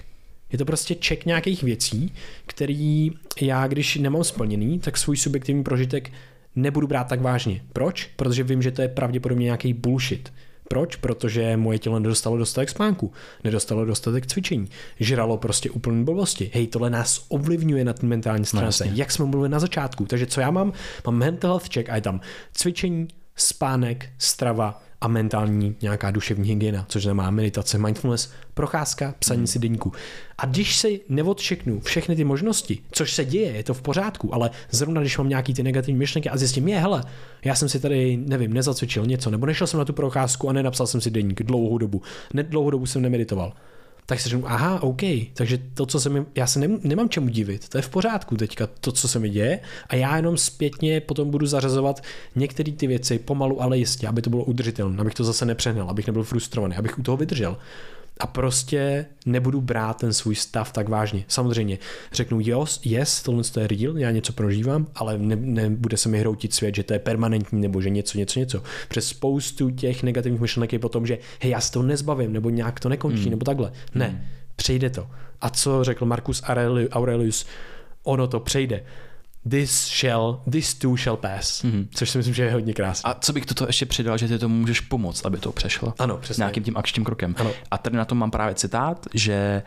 [0.53, 2.13] Je to prostě check nějakých věcí,
[2.47, 6.13] který já, když nemám splněný, tak svůj subjektivní prožitek
[6.57, 7.63] nebudu brát tak vážně.
[7.73, 8.11] Proč?
[8.17, 10.33] Protože vím, že to je pravděpodobně nějaký bullshit.
[10.73, 10.97] Proč?
[10.97, 13.13] Protože moje tělo nedostalo dostatek spánku,
[13.45, 14.69] nedostalo dostatek cvičení,
[15.01, 16.51] žralo prostě úplné blbosti.
[16.55, 20.07] Hej, tohle nás ovlivňuje na ten mentální stránce, no, jak jsme mluvili na začátku.
[20.07, 20.73] Takže co já mám?
[21.07, 22.21] Mám mental health check a je tam
[22.53, 29.59] cvičení, spánek, strava, a mentální nějaká duševní hygiena, což znamená meditace, mindfulness, procházka, psaní si
[29.59, 29.93] deníku.
[30.39, 34.51] A když si neodšeknu všechny ty možnosti, což se děje, je to v pořádku, ale
[34.71, 37.03] zrovna když mám nějaký ty negativní myšlenky a zjistím, je, hele,
[37.45, 40.87] já jsem si tady, nevím, nezacvičil něco, nebo nešel jsem na tu procházku a nenapsal
[40.87, 42.03] jsem si deník dlouhou dobu.
[42.35, 43.53] Ne, dlouhou dobu jsem nemeditoval
[44.11, 45.01] tak si řeknu, aha, OK,
[45.35, 48.37] takže to, co se mi, já se nem, nemám čemu divit, to je v pořádku
[48.37, 49.61] teďka, to, co se mi děje.
[49.89, 52.03] A já jenom zpětně potom budu zařazovat
[52.35, 56.07] některé ty věci pomalu, ale jistě, aby to bylo udržitelné, abych to zase nepřehnal, abych
[56.07, 57.57] nebyl frustrovaný, abych u toho vydržel
[58.21, 61.25] a prostě nebudu brát ten svůj stav tak vážně.
[61.29, 61.79] Samozřejmě
[62.13, 66.55] řeknu, yes, yes tohle je real, já něco prožívám, ale ne, nebude se mi hroutit
[66.55, 68.63] svět, že to je permanentní nebo že něco, něco, něco.
[68.89, 72.81] Přes spoustu těch negativních myšlenek je potom, že hej, já se to nezbavím, nebo nějak
[72.81, 73.31] to nekončí, hmm.
[73.31, 73.73] nebo takhle.
[73.95, 74.21] Ne, hmm.
[74.57, 75.11] přejde to.
[75.41, 76.43] A co řekl Marcus
[76.93, 77.47] Aurelius,
[78.03, 78.83] ono to přejde
[79.49, 81.87] this shall, this too shall pass, mm-hmm.
[81.95, 83.11] což si myslím, že je hodně krásné.
[83.11, 85.95] A co bych toto ještě přidal, že ty to můžeš pomoct, aby to přešlo?
[85.99, 86.43] Ano, přesně.
[86.43, 87.35] Nějakým tím akčním krokem.
[87.39, 87.51] Ano.
[87.71, 89.63] A tady na tom mám právě citát, že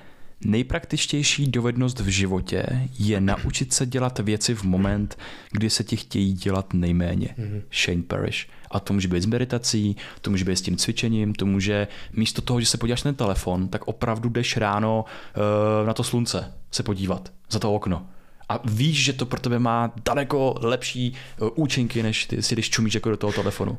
[0.46, 5.18] Nejpraktičtější dovednost v životě je naučit se dělat věci v moment,
[5.52, 7.36] kdy se ti chtějí dělat nejméně.
[7.38, 7.62] Mm-hmm.
[7.72, 8.48] Shane Parrish.
[8.72, 12.42] A to může být s meditací, to může být s tím cvičením, to může místo
[12.42, 16.84] toho, že se podíváš na telefon, tak opravdu jdeš ráno uh, na to slunce se
[16.84, 18.08] podívat za to okno.
[18.50, 22.70] A víš, že to pro tebe má daleko lepší uh, účinky, než ty si když
[22.70, 23.78] čumíš jako do toho telefonu.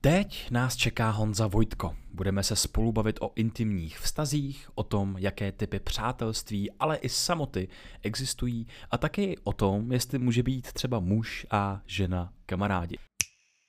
[0.00, 1.94] Teď nás čeká Honza Vojtko.
[2.14, 7.68] Budeme se spolu bavit o intimních vztazích, o tom, jaké typy přátelství, ale i samoty
[8.02, 12.96] existují a taky o tom, jestli může být třeba muž a žena kamarádi.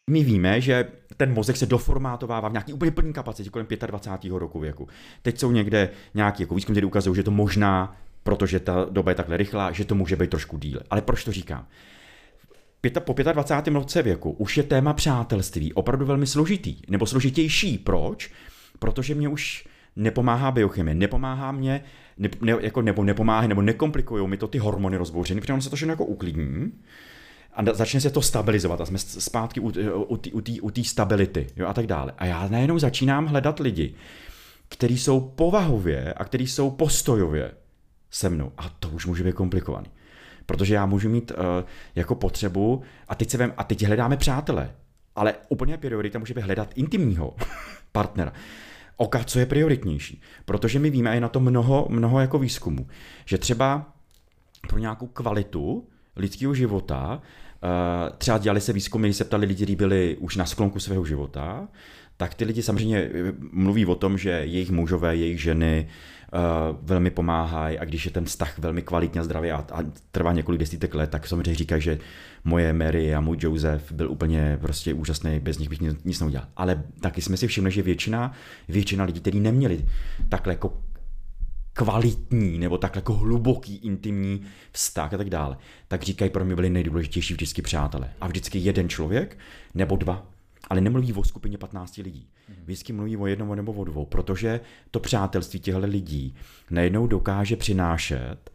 [0.09, 4.31] My víme, že ten mozek se doformátovává v nějaký úplně plný kapacitě kolem 25.
[4.31, 4.87] roku věku.
[5.21, 7.95] Teď jsou někde nějaký jako výzkum, který ukazují, že to možná,
[8.27, 10.79] protože ta doba je takhle rychlá, že to může být trošku díl.
[10.89, 11.67] Ale proč to říkám?
[12.99, 13.73] po 25.
[13.73, 17.77] roce věku už je téma přátelství opravdu velmi složitý, nebo složitější.
[17.77, 18.31] Proč?
[18.79, 21.83] Protože mě už nepomáhá biochemie, nepomáhá mě,
[22.17, 25.69] ne, ne, jako, nebo nepomáhá, nebo nekomplikují mi to ty hormony rozbouření, protože on se
[25.69, 26.71] to všechno jako uklidní
[27.53, 29.71] a začne se to stabilizovat a jsme zpátky u,
[30.61, 32.13] u té stability jo, a tak dále.
[32.17, 33.95] A já najednou začínám hledat lidi,
[34.69, 37.51] kteří jsou povahově a kteří jsou postojově
[38.11, 38.51] se mnou.
[38.57, 39.87] A to už může být komplikovaný.
[40.45, 41.37] Protože já můžu mít uh,
[41.95, 44.71] jako potřebu, a teď, se vem, a teď hledáme přátele,
[45.15, 47.35] ale úplně priorita může být hledat intimního
[47.91, 48.33] partnera.
[48.97, 50.21] Oka, co je prioritnější?
[50.45, 52.87] Protože my víme, a je na to mnoho, mnoho jako výzkumu,
[53.25, 53.93] že třeba
[54.69, 57.21] pro nějakou kvalitu lidského života,
[57.63, 61.67] uh, třeba dělali se výzkumy, se ptali lidi, kteří byli už na sklonku svého života,
[62.17, 65.87] tak ty lidi samozřejmě eh, mluví o tom, že jejich mužové, jejich ženy
[66.33, 66.39] uh,
[66.81, 69.79] velmi pomáhají a když je ten vztah velmi kvalitně zdravý a, a
[70.11, 71.99] trvá několik desítek let, tak samozřejmě říkají, že
[72.43, 76.47] moje Mary a můj Joseph byl úplně prostě úžasný, bez nich bych nic, neudělal.
[76.57, 78.33] Ale taky jsme si všimli, že většina,
[78.69, 79.85] většina lidí, kteří neměli
[80.29, 80.77] takhle jako
[81.73, 86.69] kvalitní nebo takhle jako hluboký, intimní vztah a tak dále, tak říkají, pro mě byli
[86.69, 88.09] nejdůležitější vždycky přátelé.
[88.21, 89.37] A vždycky jeden člověk
[89.73, 90.36] nebo dva
[90.69, 92.29] ale nemluví o skupině 15 lidí.
[92.49, 92.57] Mhm.
[92.63, 94.59] Vždycky mluví o jednom nebo o dvou, protože
[94.91, 96.35] to přátelství těchto lidí
[96.69, 98.51] najednou dokáže přinášet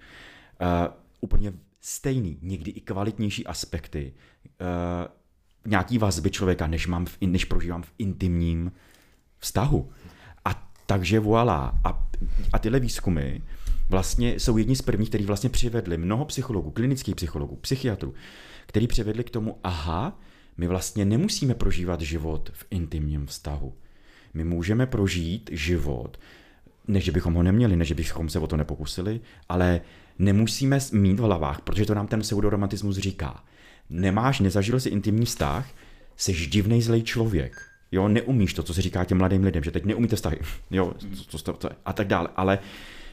[0.60, 4.12] uh, úplně stejný, někdy i kvalitnější aspekty
[4.60, 5.06] uh,
[5.66, 8.72] nějaký vazby člověka, než, mám v, než prožívám v intimním
[9.38, 9.90] vztahu.
[10.44, 11.80] A takže voilà.
[11.84, 12.08] A,
[12.52, 13.40] a tyhle výzkumy
[13.88, 18.14] vlastně jsou jedni z prvních, který vlastně přivedli mnoho psychologů, klinických psychologů, psychiatrů,
[18.66, 20.20] který přivedli k tomu, aha,
[20.56, 23.72] my vlastně nemusíme prožívat život v intimním vztahu.
[24.34, 26.20] My můžeme prožít život,
[26.88, 29.80] než bychom ho neměli, než bychom se o to nepokusili, ale
[30.18, 33.44] nemusíme mít v hlavách, protože to nám ten pseudoromantismus říká.
[33.90, 35.68] Nemáš, nezažil si intimní vztah,
[36.16, 37.62] jsi divný zlej člověk.
[37.92, 40.38] Jo, neumíš to, co se říká těm mladým lidem, že teď neumíte vztahy,
[40.70, 40.94] jo,
[41.28, 42.28] co, co, co, a tak dále.
[42.36, 42.58] Ale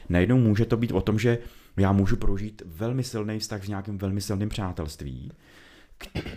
[0.08, 1.38] najednou může to být o tom, že
[1.76, 5.32] já můžu prožít velmi silný vztah s nějakým velmi silným přátelství,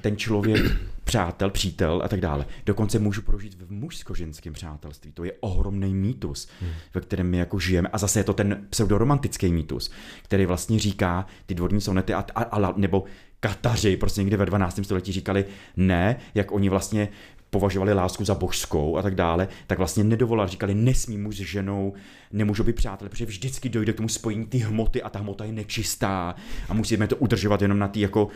[0.02, 0.62] ten člověk,
[1.04, 2.46] přátel, přítel a tak dále.
[2.66, 5.12] Dokonce můžu prožít v mužsko-ženském přátelství.
[5.12, 6.72] To je ohromný mýtus, hmm.
[6.94, 7.90] ve kterém my jako žijeme.
[7.94, 9.92] A zase je to ten pseudoromantický mýtus,
[10.24, 13.04] který vlastně říká ty dvorní sonety a, a, a nebo
[13.40, 14.80] Kataři prostě někdy ve 12.
[14.84, 15.46] století říkali
[15.78, 17.10] ne, jak oni vlastně
[17.50, 21.94] považovali lásku za božskou a tak dále, tak vlastně nedovolali, říkali, nesmí muž s ženou,
[22.32, 25.52] nemůžou být přátelé, protože vždycky dojde k tomu spojení ty hmoty a ta hmota je
[25.52, 26.36] nečistá
[26.70, 28.28] a musíme to udržovat jenom na ty jako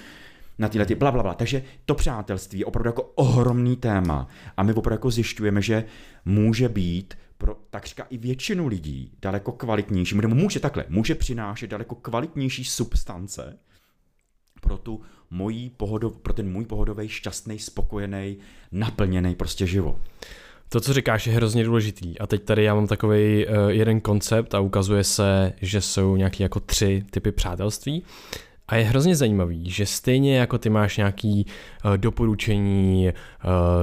[0.60, 1.34] na tyhle ty bla, bla, bla.
[1.34, 5.84] Takže to přátelství je opravdu jako ohromný téma a my opravdu jako zjišťujeme, že
[6.26, 11.96] může být pro takřka i většinu lidí daleko kvalitnější, nebo může takhle, může přinášet daleko
[11.96, 13.58] kvalitnější substance
[14.62, 18.38] pro tu mojí pohodov, pro ten můj pohodový, šťastný, spokojený,
[18.72, 19.98] naplněný prostě život.
[20.70, 22.20] To, co říkáš, je hrozně důležitý.
[22.20, 26.44] A teď tady já mám takový uh, jeden koncept a ukazuje se, že jsou nějaký
[26.44, 28.04] jako tři typy přátelství.
[28.70, 31.46] A je hrozně zajímavý, že stejně jako ty máš nějaký
[31.86, 33.12] uh, doporučení uh,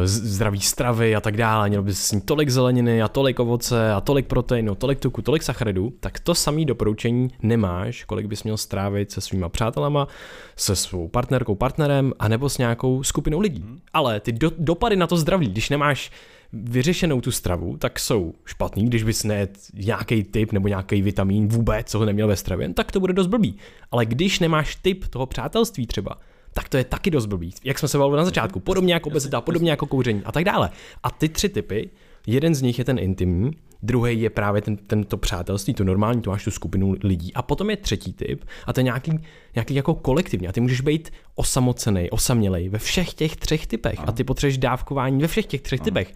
[0.05, 4.27] zdraví stravy a tak dále, měl bys sní tolik zeleniny a tolik ovoce a tolik
[4.27, 9.21] proteinu, tolik tuku, tolik sacharidů, tak to samý doporučení nemáš, kolik bys měl strávit se
[9.21, 10.09] svýma přátelama,
[10.57, 13.61] se svou partnerkou, partnerem, anebo s nějakou skupinou lidí.
[13.61, 13.81] Hmm.
[13.93, 16.11] Ale ty do, dopady na to zdraví, když nemáš
[16.55, 21.91] vyřešenou tu stravu, tak jsou špatný, když bys nejet nějaký typ nebo nějaký vitamin vůbec,
[21.91, 23.57] co ho neměl ve stravě, tak to bude dost blbý.
[23.91, 26.19] Ale když nemáš typ toho přátelství třeba,
[26.55, 27.55] tak to je taky dost blbý.
[27.65, 30.71] Jak jsme se bavili na začátku, podobně jako obezita, podobně jako kouření a tak dále.
[31.03, 31.91] A ty tři typy,
[32.27, 33.51] jeden z nich je ten intimní,
[33.83, 37.35] druhý je právě ten, tento přátelství, to normální, tu máš tu skupinu lidí.
[37.35, 39.13] A potom je třetí typ a to je nějaký,
[39.55, 40.49] nějaký jako kolektivní.
[40.49, 43.99] A ty můžeš být osamocený, osamělej ve všech těch třech typech.
[44.07, 46.15] A ty potřebuješ dávkování ve všech těch třech typech.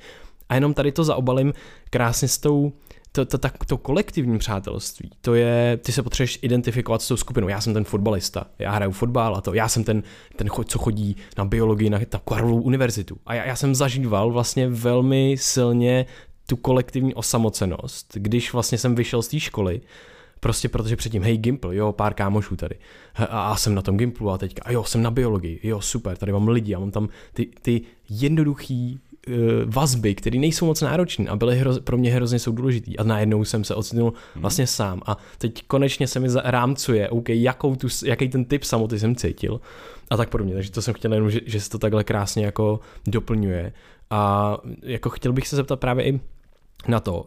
[0.49, 1.53] A jenom tady to zaobalím
[1.91, 2.73] krásně s tou
[3.13, 7.49] to, to, tak, to kolektivní přátelství, to je, ty se potřebuješ identifikovat s tou skupinou.
[7.49, 10.03] Já jsem ten fotbalista, já hraju fotbal a to, já jsem ten,
[10.37, 13.17] ten co chodí na biologii na, na Karlovou univerzitu.
[13.27, 16.07] A já, já jsem zažíval vlastně velmi silně
[16.47, 19.81] tu kolektivní osamocenost, když vlastně jsem vyšel z té školy,
[20.41, 22.77] prostě protože předtím, hej Gimple, jo, pár kámošů tady,
[23.15, 26.17] a, a jsem na tom Gimplu a teďka, a jo, jsem na biologii, jo, super,
[26.17, 27.81] tady mám lidi a mám tam ty, ty
[28.11, 29.01] jednoduchý
[29.65, 33.45] vazby, které nejsou moc náročné a byly hroz, pro mě hrozně jsou důležitý a najednou
[33.45, 34.43] jsem se ocitnul hmm.
[34.43, 38.99] vlastně sám a teď konečně se mi rámcuje, OK, jakou tu, jaký ten typ samoty
[38.99, 39.61] jsem cítil
[40.11, 42.81] a tak podobně, takže to jsem chtěl jenom, že, že se to takhle krásně jako
[43.07, 43.73] doplňuje
[44.11, 46.21] a jako chtěl bych se zeptat právě i
[46.89, 47.27] na to,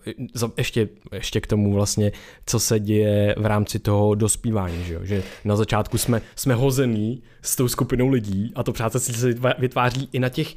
[0.58, 2.12] ještě, ještě k tomu vlastně,
[2.46, 5.00] co se děje v rámci toho dospívání, že, jo?
[5.04, 10.10] že na začátku jsme, jsme hození s tou skupinou lidí a to přátelství se vytváří
[10.12, 10.56] i na těch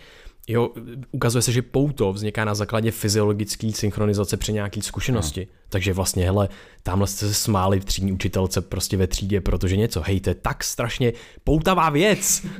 [0.49, 0.71] Jo,
[1.13, 5.49] ukazuje se, že pouto vzniká na základě fyziologické synchronizace při nějaké zkušenosti.
[5.51, 5.57] No.
[5.69, 6.49] Takže vlastně, hele,
[6.83, 10.35] tamhle jste se smáli v třídní učitelce prostě ve třídě, protože něco, hej, to je
[10.35, 11.13] tak strašně
[11.45, 12.47] poutavá věc.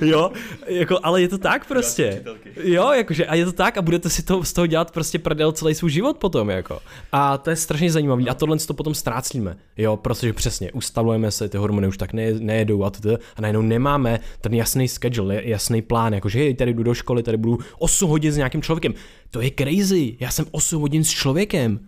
[0.00, 0.30] jo,
[0.66, 2.24] jako, ale je to tak prostě.
[2.62, 5.52] Jo, jakože, a je to tak a budete si to, z toho dělat prostě prdel
[5.52, 6.80] celý svůj život potom, jako.
[7.12, 11.48] A to je strašně zajímavý a tohle to potom ztrácíme, jo, protože přesně, ustalujeme se,
[11.48, 15.82] ty hormony už tak ne, nejedou a, to, a najednou nemáme ten jasný schedule, jasný
[15.82, 18.94] plán, jakože hej, tady jdu do školy, tady budu 8 hodin s nějakým člověkem.
[19.30, 21.80] To je crazy, já jsem 8 hodin s člověkem.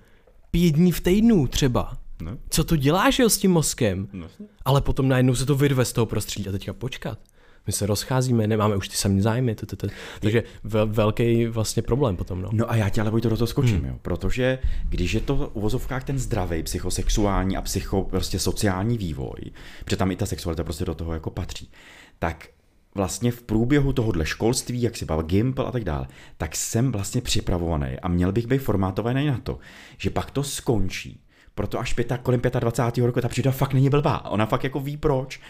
[0.51, 1.97] Pět dní v týdnu třeba.
[2.23, 2.39] No.
[2.51, 4.09] Co to děláš jo, s tím mozkem?
[4.13, 4.27] No.
[4.65, 7.19] Ale potom najednou se to vyrve z toho prostředí a teďka počkat.
[7.67, 9.87] My se rozcházíme, nemáme už ty samé zájmy, to, to, to.
[10.21, 12.43] takže vel, velký vlastně problém potom.
[12.43, 12.49] No.
[12.53, 13.89] no a já tě ale to do toho skočím, hmm.
[13.89, 14.59] jo, protože
[14.89, 19.41] když je to v uvozovkách ten zdravý psychosexuální a psycho prostě sociální vývoj,
[19.85, 21.71] protože tam i ta sexualita prostě do toho jako patří,
[22.19, 22.49] tak
[22.95, 27.21] vlastně v průběhu tohohle školství, jak si bavil Gimple a tak dále, tak jsem vlastně
[27.21, 29.59] připravovaný a měl bych být formátovaný na to,
[29.99, 31.21] že pak to skončí.
[31.55, 33.07] Proto až pěta, kolem 25.
[33.07, 34.25] roku ta příroda fakt není blbá.
[34.25, 35.41] Ona fakt jako ví proč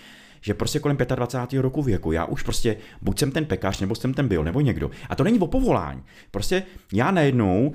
[0.43, 1.61] že prostě kolem 25.
[1.61, 4.91] roku věku já už prostě buď jsem ten pekař, nebo jsem ten byl, nebo někdo.
[5.09, 6.03] A to není o povolání.
[6.31, 7.73] Prostě já najednou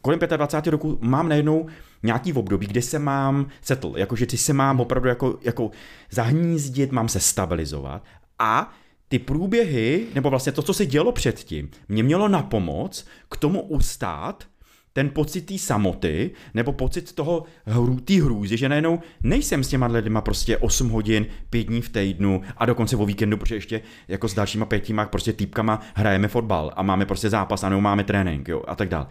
[0.00, 0.70] kolem 25.
[0.70, 1.66] roku mám najednou
[2.02, 5.70] nějaký období, kde se mám settle, jakože ty se mám opravdu jako, jako
[6.10, 8.04] zahnízdit, mám se stabilizovat
[8.38, 8.72] a
[9.08, 13.62] ty průběhy, nebo vlastně to, co se dělo předtím, mě mělo na pomoc k tomu
[13.62, 14.44] ustát
[14.92, 20.20] ten pocit té samoty, nebo pocit toho hru, hrůzy, že najednou nejsem s těma lidma
[20.20, 24.34] prostě 8 hodin, 5 dní v týdnu a dokonce o víkendu, protože ještě jako s
[24.34, 28.62] dalšíma pětima prostě týpkama hrajeme fotbal a máme prostě zápas a nebo máme trénink jo,
[28.66, 29.06] a tak dále.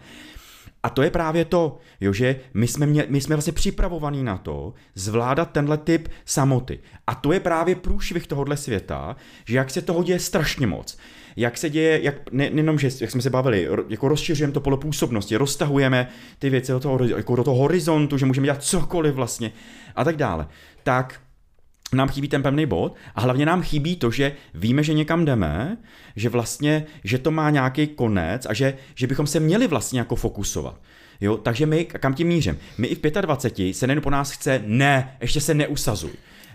[0.82, 4.38] A to je právě to, jo, že my jsme, mě, my jsme vlastně připravovaní na
[4.38, 6.78] to zvládat tenhle typ samoty.
[7.06, 10.98] A to je právě průšvih tohohle světa, že jak se toho děje strašně moc.
[11.36, 14.76] Jak se děje, jak, ne, nejenom, že jak jsme se bavili, jako rozšiřujeme to pole
[14.76, 19.52] působnosti, roztahujeme ty věci do toho, jako do toho horizontu, že můžeme dělat cokoliv vlastně
[19.96, 20.48] a tak dále.
[20.82, 21.20] Tak
[21.92, 25.76] nám chybí ten pevný bod a hlavně nám chybí to, že víme, že někam jdeme,
[26.16, 30.16] že vlastně, že to má nějaký konec a že, že bychom se měli vlastně jako
[30.16, 30.80] fokusovat.
[31.20, 32.58] Jo, takže my, kam tím mířím?
[32.78, 36.12] My i v 25 se nejen po nás chce, ne, ještě se neusazuj.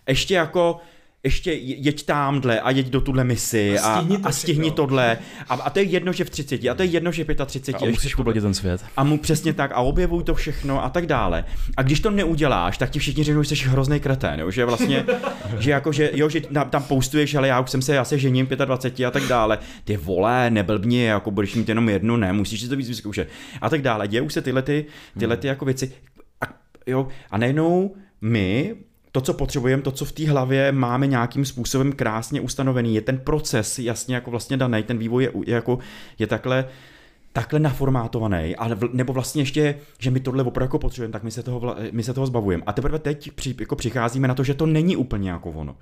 [0.07, 0.81] Ještě jako
[1.23, 5.17] ještě jeď tamhle a jeď do tuhle misi a, a stihni, to a stihni tohle.
[5.49, 7.87] A, a to je jedno, že v 30, a to je jedno, že v 35.
[7.87, 8.85] A musíš pobladit ten svět.
[8.97, 11.45] A mu přesně tak a objevuj to všechno a tak dále.
[11.77, 14.51] A když to neuděláš, tak ti všichni řeknou, že jsi hrozný kretén, jo?
[14.51, 15.05] že vlastně,
[15.59, 18.47] že jako, že, jo, že tam postuješ, ale já už jsem se, já se žením
[18.65, 19.57] 25 a tak dále.
[19.83, 23.29] Ty vole, neblbni, jako budeš mít jenom jednu, ne, musíš si to víc vyzkoušet.
[23.61, 24.07] A tak dále.
[24.07, 24.85] Dějou se tyhle, ty,
[25.19, 25.91] tyhle ty jako věci.
[26.41, 26.45] A,
[26.87, 28.75] jo, a najednou my
[29.15, 33.17] to, co potřebujeme, to, co v té hlavě máme nějakým způsobem krásně ustanovený, je ten
[33.17, 35.79] proces jasně jako vlastně daný, ten vývoj je, je jako,
[36.19, 36.65] je takhle
[37.33, 41.43] takhle naformátovaný, ale nebo vlastně ještě, že my tohle opravdu jako potřebujeme, tak my se
[41.43, 42.63] toho, my se toho zbavujeme.
[42.65, 45.75] A teprve teď při, jako přicházíme na to, že to není úplně jako ono.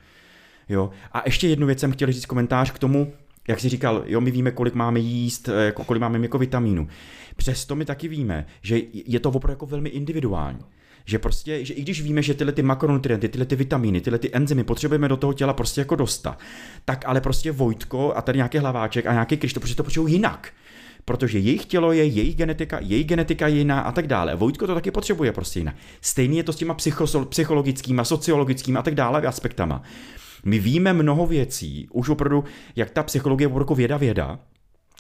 [0.70, 0.90] Jo.
[1.12, 3.14] A ještě jednu věc jsem chtěl říct komentář k tomu,
[3.48, 6.88] jak jsi říkal, jo, my víme, kolik máme jíst, jako, kolik máme jako vitamínu.
[7.36, 10.60] Přesto my taky víme, že je to opravdu jako velmi individuální.
[11.06, 14.30] Že prostě, že i když víme, že tyhle ty makronutrienty, tyhle ty vitamíny, tyhle ty
[14.34, 16.40] enzymy potřebujeme do toho těla prostě jako dostat,
[16.86, 20.54] tak ale prostě Vojtko a tady nějaký hlaváček a nějaký Krištof prostě to potřebují jinak
[21.06, 24.36] protože jejich tělo je, jejich genetika, jejich genetika je jiná a tak dále.
[24.36, 25.76] Vojtko to taky potřebuje prostě jinak.
[26.02, 26.78] Stejně je to s těma
[27.30, 29.82] psychologickými, sociologickými a tak dále aspektama.
[30.46, 32.44] My víme mnoho věcí, už opravdu,
[32.76, 34.40] jak ta psychologie je opravdu věda věda,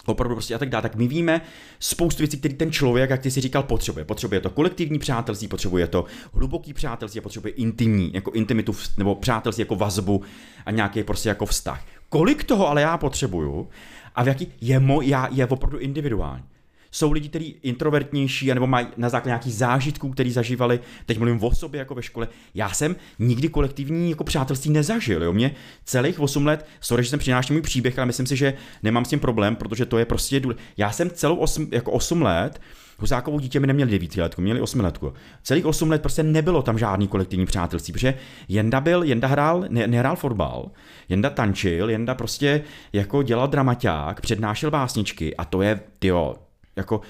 [0.06, 1.42] opravdu prostě a tak dále, tak my víme
[1.80, 4.06] spoustu věcí, které ten člověk, jak ty si říkal, potřebuje.
[4.06, 9.76] Potřebuje to kolektivní přátelství, potřebuje to hluboký přátelství, potřebuje intimní, jako intimitu nebo přátelství jako
[9.76, 10.22] vazbu
[10.66, 11.86] a nějaký prostě jako vztah.
[12.10, 13.70] Kolik toho ale já potřebuju
[14.16, 16.44] a v jaký je, mo, já, je opravdu individuální.
[16.92, 21.56] Jsou lidi, kteří introvertnější, nebo mají na základě nějakých zážitků, který zažívali, teď mluvím o
[21.56, 22.28] sobě jako ve škole.
[22.56, 25.24] Já jsem nikdy kolektivní jako přátelství nezažil.
[25.24, 25.34] Jo?
[25.34, 29.06] Mě celých 8 let, sorry, že jsem přinášel můj příběh, ale myslím si, že nemám
[29.06, 30.64] s tím problém, protože to je prostě důležité.
[30.78, 32.60] Já jsem celou 8, jako 8 let
[33.02, 35.14] Husákovou dítě mi neměli 9 letku, měli 8 letku.
[35.44, 38.14] Celých 8 let prostě nebylo tam žádný kolektivní přátelství, protože
[38.48, 40.72] Jenda byl, Jenda hrál, ne, nehrál fotbal,
[41.10, 42.64] Jenda tančil, Jenda prostě
[42.94, 46.36] jako dělal dramaťák, přednášel básničky a to je, jo,
[46.76, 47.02] jako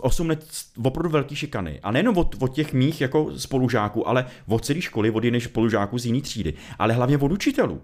[0.00, 0.46] 8 let
[0.84, 1.80] opravdu velký šikany.
[1.82, 5.98] A nejenom od, od těch mých jako spolužáků, ale od celé školy, od jiných spolužáků
[5.98, 7.82] z jiné třídy, ale hlavně od učitelů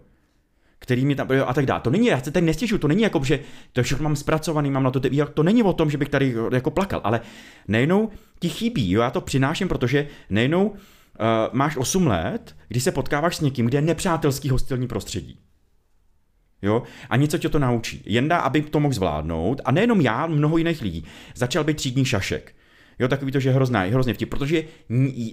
[0.79, 1.81] který mi tam, a tak dále.
[1.81, 3.41] To není, já se tady nestěžu, to není jako, že
[3.73, 5.01] to všechno mám zpracovaný, mám na to,
[5.35, 7.21] to není o tom, že bych tady jako plakal, ale
[7.69, 8.09] nejenom
[8.41, 10.77] ti chybí, jo, já to přináším, protože nejenom uh,
[11.53, 15.41] máš 8 let, kdy se potkáváš s někým, kde je nepřátelský hostilní prostředí.
[16.63, 16.83] Jo?
[17.11, 18.03] A něco tě to naučí.
[18.07, 21.05] Jenda, aby to mohl zvládnout, a nejenom já, mnoho jiných lidí,
[21.35, 22.55] začal být třídní šašek.
[22.99, 24.65] Jo, takový to, že je hrozná, je hrozně vtip, protože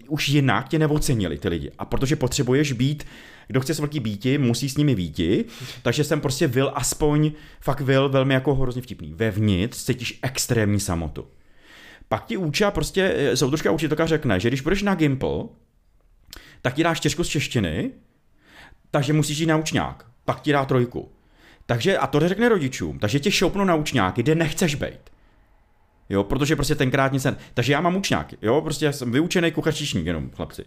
[0.08, 1.72] už jinak tě neocenili ty lidi.
[1.80, 3.08] A protože potřebuješ být,
[3.48, 5.46] kdo chce s velký býti, musí s nimi býti,
[5.82, 9.14] takže jsem prostě vil aspoň, fakt vil velmi jako hrozně vtipný.
[9.14, 11.28] Vevnitř cítíš extrémní samotu.
[12.08, 15.44] Pak ti učá prostě, eh, soutočka učitelka řekne, že když budeš na Gimple,
[16.62, 17.92] tak ti dáš čtyřku z češtiny,
[18.92, 20.13] takže musíš jít na učňák.
[20.26, 21.12] Pak ti dá trojku.
[21.66, 25.10] Takže, a to řekne rodičům, takže tě šoupnou na učňáky, kde nechceš být.
[26.10, 30.06] Jo, protože prostě tenkrát nic Takže já mám učňák, jo, prostě já jsem vyučený kuchařčíšník
[30.06, 30.66] jenom, chlapci.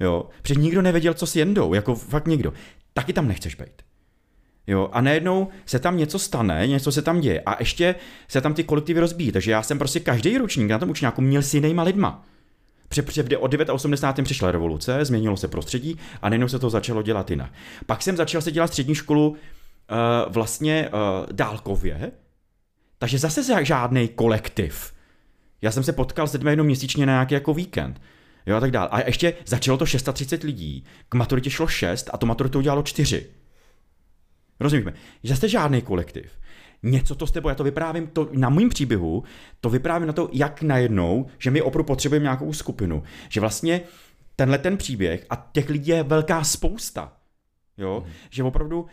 [0.00, 2.52] Jo, protože nikdo nevěděl, co s jendou, jako fakt nikdo.
[2.92, 3.82] Taky tam nechceš být.
[4.66, 7.94] Jo, a najednou se tam něco stane, něco se tam děje a ještě
[8.28, 9.32] se tam ty kolektivy rozbíjí.
[9.32, 12.26] Takže já jsem prostě každý ročník na tom učňáku měl s jinýma lidma.
[12.90, 14.24] Přepřevde od 89.
[14.24, 17.52] přišla revoluce, změnilo se prostředí a najednou se to začalo dělat jinak.
[17.86, 19.36] Pak jsem začal se dělat střední školu uh,
[20.28, 22.12] vlastně uh, dálkově,
[22.98, 24.92] takže zase žádný kolektiv.
[25.62, 28.00] Já jsem se potkal s lidmi jenom měsíčně na nějaký jako víkend.
[28.46, 28.88] Jo a tak dále.
[28.88, 30.84] A ještě začalo to 630 lidí.
[31.08, 33.26] K maturitě šlo 6 a to maturitu udělalo 4.
[34.60, 34.92] Rozumíme?
[35.24, 36.39] Že jste žádný kolektiv.
[36.82, 39.22] Něco to s tebou, já to vyprávím to, na mým příběhu,
[39.60, 43.02] to vyprávím na to, jak najednou, že my opravdu potřebujeme nějakou skupinu.
[43.28, 43.80] Že vlastně
[44.36, 47.12] tenhle ten příběh a těch lidí je velká spousta.
[47.78, 48.02] Jo?
[48.06, 48.12] Mm.
[48.30, 48.88] Že opravdu, uh,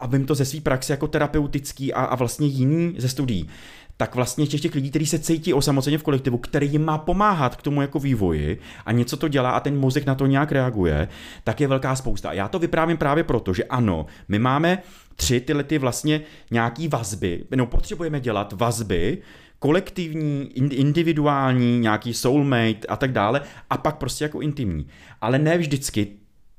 [0.00, 3.48] a vím to ze své praxe jako terapeutický a, a vlastně jiný ze studií,
[3.96, 7.56] tak vlastně těch, těch lidí, kteří se cítí osamoceně v kolektivu, který jim má pomáhat
[7.56, 11.08] k tomu jako vývoji a něco to dělá a ten mozek na to nějak reaguje,
[11.44, 12.30] tak je velká spousta.
[12.30, 14.82] A já to vyprávím právě proto, že ano, my máme
[15.16, 19.18] tři tyhle ty vlastně nějaký vazby, no potřebujeme dělat vazby,
[19.58, 23.40] kolektivní, individuální, nějaký soulmate a tak dále,
[23.70, 24.86] a pak prostě jako intimní.
[25.20, 26.06] Ale ne vždycky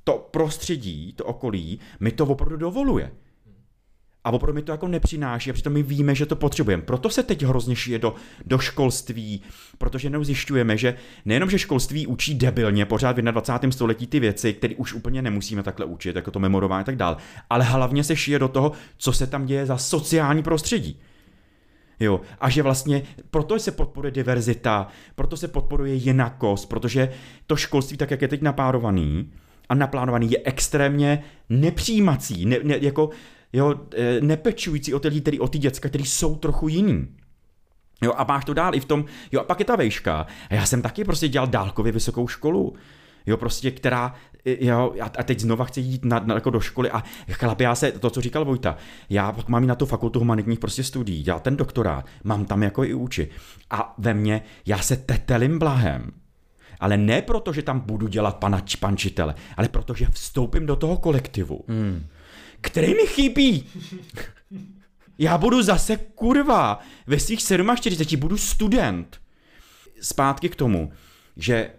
[0.03, 3.11] to prostředí, to okolí, mi to opravdu dovoluje.
[4.25, 6.83] A opravdu mi to jako nepřináší a přitom my víme, že to potřebujeme.
[6.83, 8.15] Proto se teď hrozně šije do,
[8.45, 9.41] do školství,
[9.77, 10.95] protože jenom zjišťujeme, že
[11.25, 13.71] nejenom, že školství učí debilně pořád v 21.
[13.71, 17.17] století ty věci, které už úplně nemusíme takhle učit, jako to memorování a tak dále,
[17.49, 20.99] ale hlavně se šije do toho, co se tam děje za sociální prostředí.
[21.99, 27.11] Jo, a že vlastně proto se podporuje diverzita, proto se podporuje jinakost, protože
[27.47, 29.31] to školství, tak jak je teď napárovaný,
[29.69, 33.09] a naplánovaný je extrémně nepřijímací, ne, ne, jako
[33.55, 37.07] jo, e, nepečující o ty lidi, tedy o ty děcka, který jsou trochu jiný.
[38.01, 40.27] Jo, a máš to dál i v tom, jo, a pak je ta vejška.
[40.49, 42.75] A já jsem taky prostě dělal dálkově vysokou školu.
[43.25, 44.13] Jo, prostě, která,
[44.45, 47.91] jo, a teď znova chci jít na, na, jako do školy a chlapi, já se,
[47.91, 48.77] to, co říkal Vojta,
[49.09, 52.63] já pak mám i na tu fakultu humanitních prostě studií, dělal ten doktorát, mám tam
[52.63, 53.29] jako i uči.
[53.69, 56.11] A ve mně, já se tetelím blahem,
[56.79, 60.97] ale ne proto, že tam budu dělat pana pančitele, ale proto, že vstoupím do toho
[60.97, 62.05] kolektivu, hmm.
[62.61, 63.65] Který mi chybí.
[65.17, 66.79] Já budu zase kurva.
[67.07, 69.21] Ve svých 47 budu student.
[70.01, 70.91] Zpátky k tomu,
[71.37, 71.71] že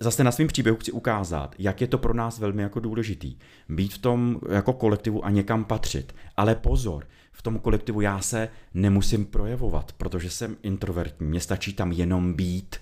[0.00, 3.36] zase na svém příběhu chci ukázat, jak je to pro nás velmi jako důležitý.
[3.68, 6.14] Být v tom jako kolektivu a někam patřit.
[6.36, 11.26] Ale pozor, v tom kolektivu já se nemusím projevovat, protože jsem introvertní.
[11.26, 12.76] Mně stačí tam jenom být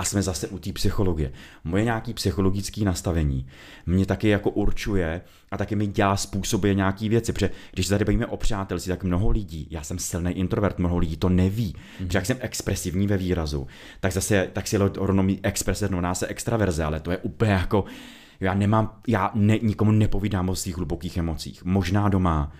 [0.00, 1.32] a jsme zase u té psychologie.
[1.64, 3.46] Moje nějaký psychologické nastavení
[3.86, 5.20] mě taky jako určuje
[5.50, 9.04] a taky mi dělá způsobuje nějaký věci, protože když se tady bavíme o přátelství, tak
[9.04, 12.06] mnoho lidí, já jsem silný introvert, mnoho lidí to neví, mm-hmm.
[12.06, 13.66] protože jak jsem expresivní ve výrazu,
[14.00, 17.84] tak zase tak si rovnou exprese rovná se extraverze, ale to je úplně jako,
[18.40, 22.52] já nemám, já ne, nikomu nepovídám o svých hlubokých emocích, možná doma,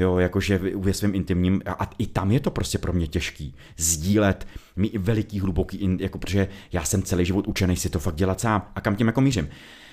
[0.00, 4.46] jo, jakože ve svém intimním, a i tam je to prostě pro mě těžký, sdílet
[4.76, 8.70] mi veliký, hluboký, jako protože já jsem celý život učený si to fakt dělat sám
[8.74, 9.48] a kam tím jako mířím.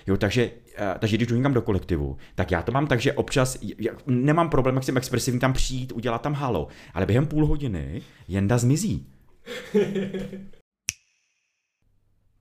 [0.07, 3.13] Jo, takže, eh, takže když jdu někam do kolektivu, tak já to mám tak, že
[3.13, 3.57] občas
[4.07, 8.57] nemám problém, jak jsem expresivní tam přijít, udělat tam halo, ale během půl hodiny jenda
[8.57, 9.07] zmizí.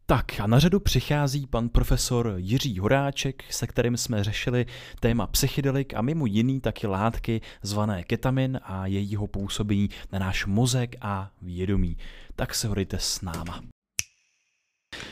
[0.09, 4.67] Tak a na řadu přichází pan profesor Jiří Horáček, se kterým jsme řešili
[5.01, 10.97] téma psychedelik a mimo jiný taky látky zvané ketamin a jejího působení na náš mozek
[11.01, 11.97] a vědomí.
[12.37, 13.61] Tak se hodejte s náma.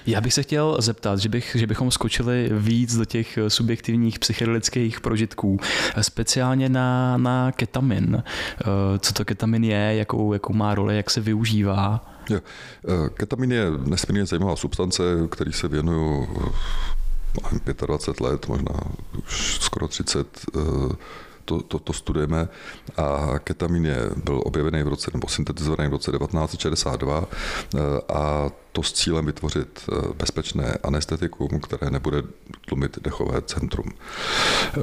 [0.06, 5.00] Já bych se chtěl zeptat, že, bych, že bychom skočili víc do těch subjektivních psychedelických
[5.00, 5.60] prožitků,
[6.00, 8.22] speciálně na, na ketamin.
[8.24, 8.64] Eh,
[8.98, 12.13] co to ketamin je, jakou, jakou má roli, jak se využívá?
[12.30, 12.40] Eh,
[13.14, 16.28] ketamin je nesmírně zajímavá substance, který se věnuju
[17.86, 18.74] 25 eh, let, možná
[19.18, 20.26] už skoro 30
[21.44, 22.48] to, to, to studujeme.
[22.96, 27.24] A ketamin je, byl objevený v roce, nebo syntetizovaný v roce 1962
[28.14, 32.22] a to s cílem vytvořit eh, bezpečné anestetikum, které nebude
[32.68, 33.86] tlumit dechové centrum.
[33.88, 34.80] Eh,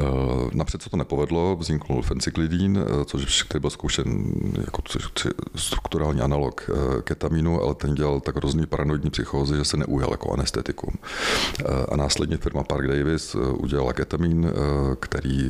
[0.54, 4.34] napřed se to nepovedlo, vznikl fencyklidín, eh, což který byl zkoušen
[4.66, 4.82] jako
[5.56, 6.70] strukturální analog
[7.04, 10.94] ketaminu, ale ten dělal tak hrozný paranoidní psychózy, že se neujal jako anestetikum.
[11.92, 14.52] A následně firma Park Davis udělala ketamin,
[15.00, 15.50] který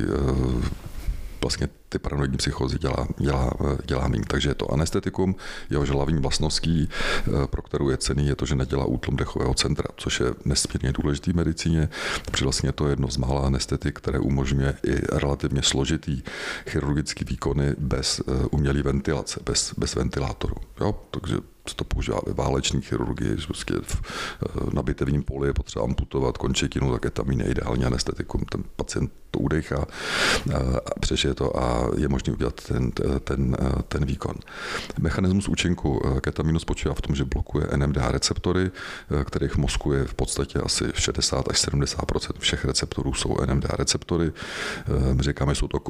[1.40, 3.50] vlastně ty paranoidní psychózy dělá, dělá,
[3.84, 4.24] dělá méně.
[4.26, 5.36] Takže je to anestetikum,
[5.70, 9.88] jeho hlavní vlastností, eh, pro kterou je cený, je to, že nedělá útlum dechového centra,
[9.96, 11.88] což je nesmírně důležitý v medicíně,
[12.24, 16.22] protože vlastně je to jedno z mála anestetik, které umožňuje i relativně složitý
[16.66, 20.56] chirurgický výkony bez eh, umělé ventilace, bez, bez ventilátoru.
[20.80, 20.94] Jo?
[21.10, 21.36] Takže
[21.68, 24.02] se to používá ve váleční chirurgii, že prostě v,
[24.46, 28.40] eh, na bitevním poli je potřeba amputovat končetinu, tak je tam jiný ideální anestetikum.
[28.44, 29.84] Ten pacient to udechá
[30.86, 32.92] a přežije to a je možné udělat ten,
[33.24, 33.56] ten,
[33.88, 34.34] ten výkon.
[35.00, 39.92] Mechanismus účinku eh, ketaminu spočívá v tom, že blokuje NMDA receptory, eh, kterých v mozku
[39.92, 44.32] je v podstatě asi 60 až 70% všech receptorů jsou NMDA receptory.
[44.32, 45.80] Eh, my říkáme, jsou to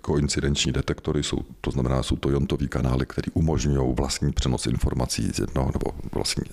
[0.00, 5.38] koincidenční detektory, jsou, to znamená, jsou to jontové kanály, které umožňují vlastní přenos informací z
[5.38, 6.44] jednoho nebo vlastní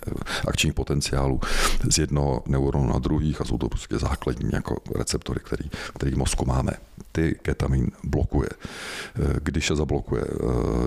[0.46, 1.40] akční potenciálu
[1.90, 6.18] z jednoho neuronu na druhých a jsou to prostě základní jako receptory, který, který v
[6.18, 6.72] mozku máme.
[7.12, 8.48] Ty ketamin blokuje.
[9.42, 10.24] Když je zablokuje,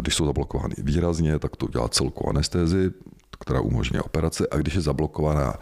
[0.01, 2.91] když jsou zablokovány výrazně, tak to dělá celkou anestézi,
[3.39, 5.53] která umožňuje operace a když je zablokovaná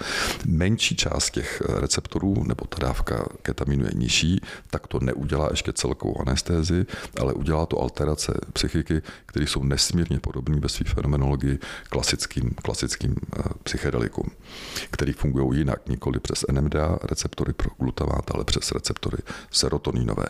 [0.46, 6.22] menší část těch receptorů nebo ta dávka ketaminu je nižší, tak to neudělá ještě celkovou
[6.22, 6.86] anestézi,
[7.20, 11.60] ale udělá to alterace psychiky, které jsou nesmírně podobné ve své fenomenologii
[11.90, 14.30] klasickým, klasickým eh, psychedelikům,
[14.92, 19.18] který fungují jinak, nikoli přes NMDA receptory pro glutamát, ale přes receptory
[19.52, 20.26] serotoninové.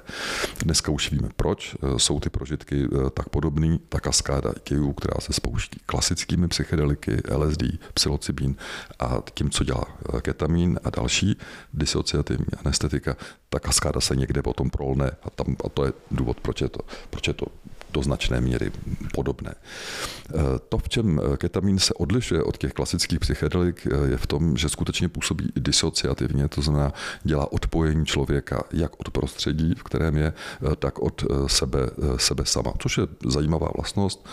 [0.64, 5.20] Dneska už víme proč, eh, jsou ty prožitky eh, tak podobný, ta kaskáda IQ, která
[5.20, 7.64] se spouští klasickými psychedeliky, LSD,
[7.94, 8.56] psilocybin
[9.00, 9.86] a tím, co dělá
[10.18, 11.38] eh, ketamín a další
[11.74, 13.16] disociativní anestetika,
[13.50, 16.80] ta kaskáda se někde potom prolne a, tam, a to je důvod, proč je to,
[17.10, 17.46] proč je to
[17.94, 18.72] do značné míry
[19.14, 19.54] podobné.
[19.56, 24.28] Eh, to, v čem eh, ketamin se odlišuje od těch klasických psychedelik, eh, je v
[24.28, 30.18] tom, že skutečně působí disociativně, to znamená dělá odpojení člověka jak od prostředí, v kterém
[30.18, 30.34] je,
[30.80, 31.80] tak od sebe,
[32.18, 34.28] sebe sama, což je zajímavá vlastnost,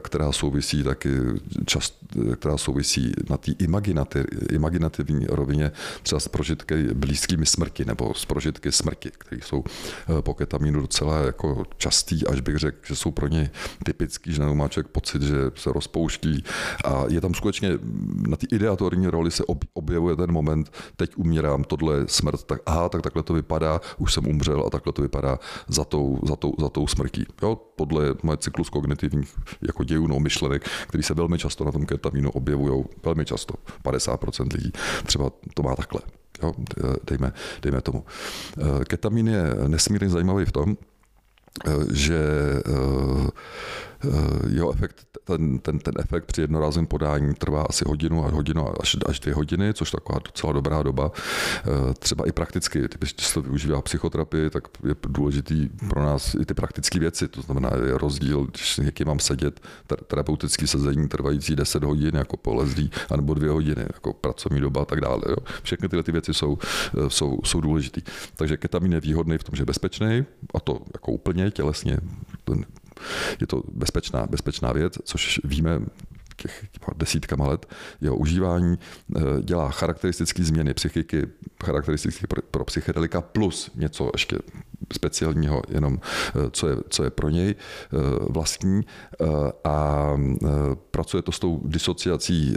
[0.00, 1.08] která souvisí taky
[1.66, 1.94] čast,
[2.36, 3.36] která souvisí na
[4.04, 4.20] té
[4.50, 5.72] imaginativní rovině
[6.02, 9.64] třeba s prožitky blízkými smrti nebo s prožitky smrti, které jsou
[10.20, 13.50] po ketaminu docela jako častý, až bych řekl řekl, že jsou pro ně
[13.84, 16.44] typický, že má člověk pocit, že se rozpouští
[16.84, 17.78] a je tam skutečně
[18.28, 22.88] na té ideatorní roli se objevuje ten moment, teď umírám, tohle je smrt, tak aha,
[22.88, 26.54] tak takhle to vypadá, už jsem umřel a takhle to vypadá za tou, za tou,
[26.60, 27.26] za tou smrtí.
[27.42, 31.86] Jo, podle moje cyklus kognitivních jako dějů, no, myšlenek, který se velmi často na tom
[31.86, 33.54] ketamínu objevují, velmi často,
[33.84, 34.72] 50% lidí
[35.06, 36.00] třeba to má takhle.
[36.42, 36.52] Jo,
[37.06, 38.04] dejme, dejme tomu.
[38.88, 40.76] Ketamin je nesmírně zajímavý v tom,
[41.92, 42.22] že
[42.66, 43.30] eh,
[44.48, 48.96] jeho efekt, ten, ten, ten efekt při jednorázovém podání trvá asi hodinu a hodinu až,
[49.06, 51.12] až dvě hodiny, což je taková docela dobrá doba.
[51.58, 56.44] Eh, třeba i prakticky, když se to využívá psychoterapii, tak je důležitý pro nás i
[56.44, 57.28] ty praktické věci.
[57.28, 59.60] To znamená, je rozdíl, když někým mám sedět,
[60.06, 64.84] terapeutický sezení trvající 10 hodin jako po lezdí, anebo dvě hodiny, jako pracovní doba a
[64.84, 65.22] tak dále.
[65.28, 65.36] Jo.
[65.62, 66.58] Všechny tyhle ty věci jsou,
[66.98, 68.00] eh, jsou, jsou důležité.
[68.36, 70.24] Takže ketamin je výhodný v tom, že je bezpečný,
[70.54, 71.98] a to jako úplně tělesně,
[72.44, 72.64] ten
[73.40, 75.80] je to bezpečná, bezpečná věc, což víme
[76.36, 76.64] těch
[76.96, 77.66] desítkama let
[78.00, 78.78] jeho užívání
[79.16, 81.26] eh, dělá charakteristické změny psychiky,
[81.64, 84.38] charakteristické pro, pro psychedelika plus něco ještě
[84.92, 87.96] speciálního, jenom eh, co je, co je pro něj eh,
[88.28, 88.82] vlastní
[89.64, 90.10] a
[90.90, 92.56] pracuje to s tou disociací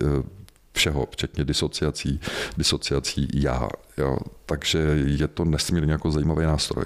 [0.73, 2.19] všeho, včetně disociací,
[2.57, 3.69] disociací já.
[3.97, 4.17] Jo
[4.47, 6.85] takže je to nesmírně jako zajímavý nástroj.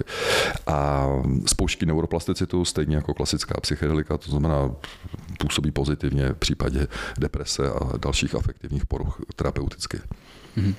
[0.66, 1.06] A
[1.46, 4.70] spouští neuroplasticitu, stejně jako klasická psychedelika, to znamená
[5.38, 6.86] působí pozitivně v případě
[7.18, 10.00] deprese a dalších afektivních poruch terapeuticky.
[10.56, 10.74] Mm-hmm.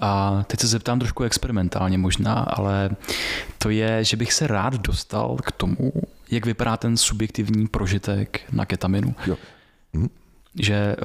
[0.00, 2.90] A teď se zeptám trošku experimentálně možná, ale
[3.58, 5.92] to je, že bych se rád dostal k tomu,
[6.30, 9.14] jak vypadá ten subjektivní prožitek na ketaminu.
[9.26, 9.36] Jo.
[9.92, 10.08] Mhm.
[10.60, 10.96] Že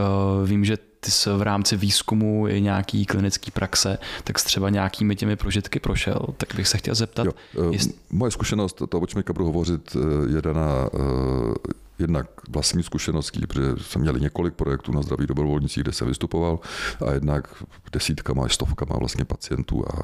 [0.42, 4.70] uh, vím, že ty jsi v rámci výzkumu i nějaký klinický praxe, tak jsi třeba
[4.70, 7.26] nějakými těmi prožitky prošel, tak bych se chtěl zeptat.
[7.26, 7.90] Jo, uh, jest...
[8.10, 11.54] Moje zkušenost, to, o čem budu hovořit, eh, je daná uh,
[12.00, 16.60] jednak vlastní zkušeností, protože jsme měli několik projektů na zdraví dobrovolnicích, kde se vystupoval,
[17.08, 20.02] a jednak desítkama až stovkama vlastně pacientů a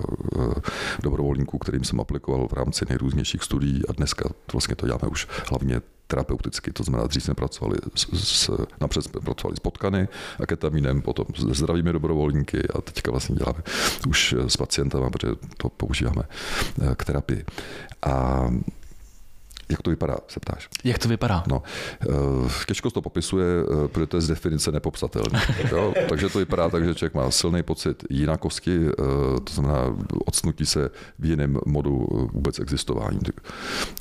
[1.04, 5.82] dobrovolníků, kterým jsem aplikoval v rámci nejrůznějších studií a dneska vlastně to děláme už hlavně
[6.08, 8.52] terapeuticky, to znamená, dřív jsme pracovali s, s,
[8.82, 10.08] napřed jsme pracovali s potkany
[10.40, 13.60] a ketaminem, potom s zdravými dobrovolníky a teďka vlastně děláme
[14.08, 16.24] už s pacientama, protože to používáme
[16.82, 17.46] e, k terapii.
[18.02, 18.46] A
[19.70, 20.70] jak to vypadá, se ptáš?
[20.84, 21.44] Jak to vypadá?
[21.48, 21.64] No,
[22.02, 22.06] eh,
[22.68, 25.42] těžko to popisuje, eh, protože to je z definice nepopsatelné.
[26.10, 28.94] Takže to vypadá tak, že člověk má silný pocit jinakosti, eh,
[29.44, 29.96] to znamená
[30.26, 30.90] odsnutí se
[31.20, 33.20] v jiném modu vůbec existování.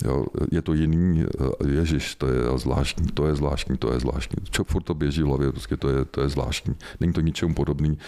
[0.05, 1.25] Jo, je to jiný,
[1.67, 4.37] ježiš, to je zvláštní, to je zvláštní, to je zvláštní.
[4.51, 6.75] Čo furt to běží v hlavě, prostě to je, to je zvláštní.
[7.01, 7.99] Není to ničemu podobný,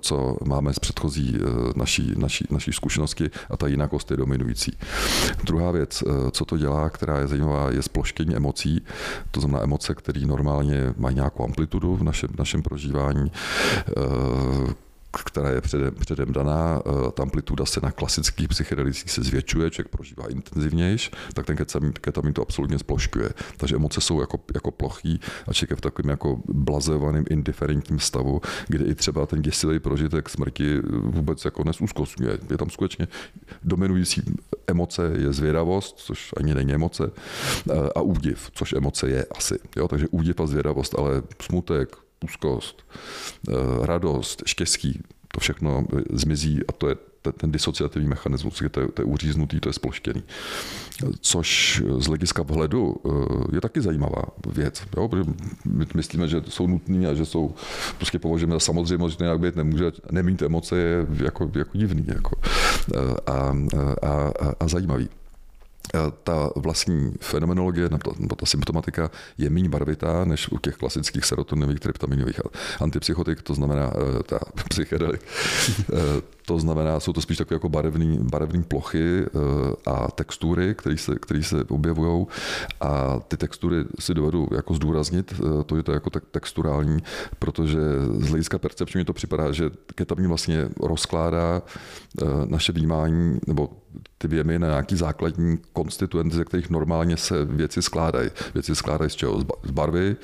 [0.00, 1.38] co máme z předchozí
[1.76, 4.78] naší, naší, naší zkušenosti a ta jinakost je dominující.
[5.44, 8.82] Druhá věc, co to dělá, která je zajímavá, je sploštění emocí.
[9.30, 13.32] To znamená emoce, které normálně mají nějakou amplitudu v našem, v našem prožívání
[13.88, 14.74] eh,
[15.24, 19.88] která je předem, předem daná, eh, ta amplituda se na klasických psychedelicích se zvětšuje, člověk
[19.88, 23.30] prožívá intenzivnější, tak ten ketamin, ketamin to absolutně splošťuje.
[23.56, 28.40] Takže emoce jsou jako, jako plochý a člověk je v takovém jako blazovaném, indiferentním stavu,
[28.68, 32.38] kde i třeba ten děsivý prožitek smrti vůbec jako nesúzkostňuje.
[32.50, 33.08] Je tam skutečně
[33.62, 34.22] dominující
[34.66, 37.10] emoce je zvědavost, což ani není emoce,
[37.70, 39.58] eh, a údiv, což emoce je asi.
[39.76, 39.88] Jo?
[39.88, 42.82] Takže údiv a zvědavost, ale smutek, úzkost,
[43.48, 43.52] eh,
[43.86, 45.02] radost, štěstí,
[45.34, 46.96] to všechno zmizí a to je
[47.32, 50.22] ten disociativní mechanismus, to je, to je uříznutý, to je sploštěný.
[51.20, 54.82] Což z hlediska vhledu eh, je taky zajímavá věc.
[54.96, 55.10] Jo?
[55.64, 57.54] My myslíme, že jsou nutný a že jsou,
[57.96, 62.36] prostě považujeme za samozřejmost, že nějak být nemůže, nemít emoce je jako, jako divný jako.
[62.94, 63.56] Eh, a,
[64.02, 65.08] a, a, a zajímavý
[66.22, 72.40] ta vlastní fenomenologie nebo ta symptomatika je méně barvitá než u těch klasických serotoninových tryptaminových
[72.80, 75.20] antipsychotik, to znamená eh, ta psychedelik.
[75.92, 75.96] Eh,
[76.46, 79.28] to znamená, jsou to spíš takové jako barevné barevný plochy eh,
[79.86, 82.26] a textury, které se, se objevují
[82.80, 85.34] a ty textury si dovedu jako zdůraznit,
[85.66, 87.02] to je to jako texturální,
[87.38, 87.78] protože
[88.18, 91.62] z hlediska percepčně mi to připadá, že ketamin vlastně rozkládá
[92.48, 93.70] naše vnímání nebo
[94.18, 98.30] ty věmy na nějaký základní konstituenty, ze kterých normálně se věci skládají.
[98.54, 99.40] Věci skládají z čeho?
[99.40, 100.16] Z barvy,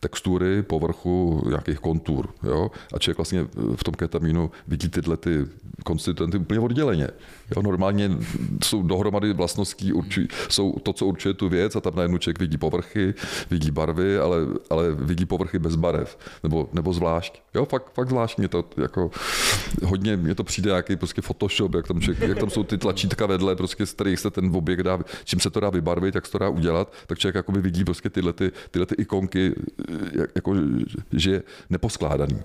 [0.00, 2.28] textury, povrchu, nějakých kontur.
[2.42, 2.70] Jo?
[2.94, 5.46] A člověk vlastně v tom ketamínu vidí tyhle ty
[5.84, 7.08] konstituenty úplně odděleně.
[7.56, 7.62] Jo?
[7.62, 8.10] Normálně
[8.64, 12.58] jsou dohromady vlastností, určují, jsou to, co určuje tu věc a tam najednou člověk vidí
[12.58, 13.14] povrchy,
[13.50, 14.38] vidí barvy, ale,
[14.70, 16.18] ale vidí povrchy bez barev.
[16.42, 17.42] Nebo, nebo zvlášť.
[17.54, 19.10] Jo, fakt, fakt zvláštně to jako
[19.84, 23.26] hodně, mně to přijde nějaký prostě Photoshop, jak tam, člověk, jak tam jsou ty tlačítka
[23.26, 26.32] vedle, prostě z kterých se ten objekt dá, čím se to dá vybarvit, jak se
[26.32, 29.54] to dá udělat, tak člověk jakoby vidí prostě tyhle, ty, tyhle ty ikonky
[30.34, 30.54] jako,
[31.12, 32.42] že je neposkládaný.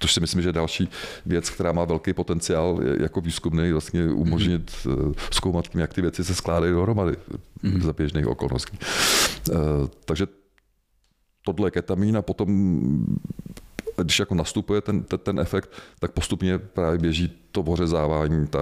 [0.00, 0.88] To si myslím, že je další
[1.26, 5.14] věc, která má velký potenciál jako výzkumný vlastně umožnit mm-hmm.
[5.30, 7.16] zkoumat tím, jak ty věci se skládají dohromady
[7.64, 7.82] mm-hmm.
[7.82, 8.78] za běžných okolností.
[9.50, 9.54] Eh,
[10.04, 10.26] takže
[11.44, 12.48] tohle je ketamín a potom
[14.02, 18.60] když jako nastupuje ten, ten, ten efekt, tak postupně právě běží to ořezávání, ta,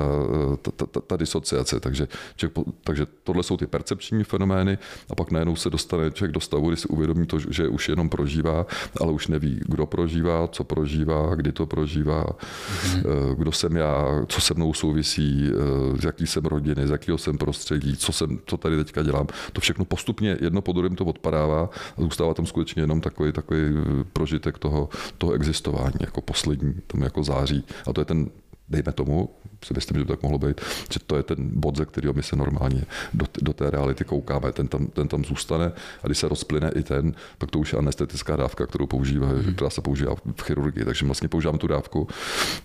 [0.62, 1.80] ta, ta, ta disociace.
[1.80, 4.78] Takže, člověk, takže tohle jsou ty percepční fenomény
[5.11, 8.09] a pak najednou se dostane člověk do stavu, kdy si uvědomí to, že už jenom
[8.09, 8.66] prožívá,
[9.01, 13.34] ale už neví, kdo prožívá, co prožívá, kdy to prožívá, mm-hmm.
[13.34, 17.38] kdo jsem já, co se mnou souvisí, eh, z jaký jsem rodiny, z jakého jsem
[17.38, 19.26] prostředí, co, jsem, co tady teďka dělám.
[19.53, 23.61] To všechno postupně jedno po druhém to odpadává a zůstává tam skutečně jenom takový, takový
[23.61, 24.88] eh, prožitek toho,
[25.18, 27.64] toho existování, jako poslední, tam jako září.
[27.86, 28.30] A to je ten
[28.69, 29.31] dejme tomu,
[29.65, 30.61] si myslím, že to tak mohlo být,
[30.93, 32.85] že to je ten bod, ze kterého my se normálně
[33.15, 36.83] do, do té reality koukáme, ten tam, ten tam zůstane a když se rozplyne i
[36.83, 39.55] ten, tak to už je anestetická dávka, kterou používá, mm.
[39.55, 42.09] která se používá v chirurgii, takže vlastně používám tu dávku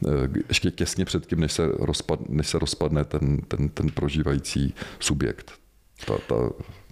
[0.05, 0.09] eh,
[0.47, 5.51] ještě těsně předtím, než se, rozpad, než se rozpadne ten, ten, ten prožívající subjekt.
[6.05, 6.35] Ta, ta,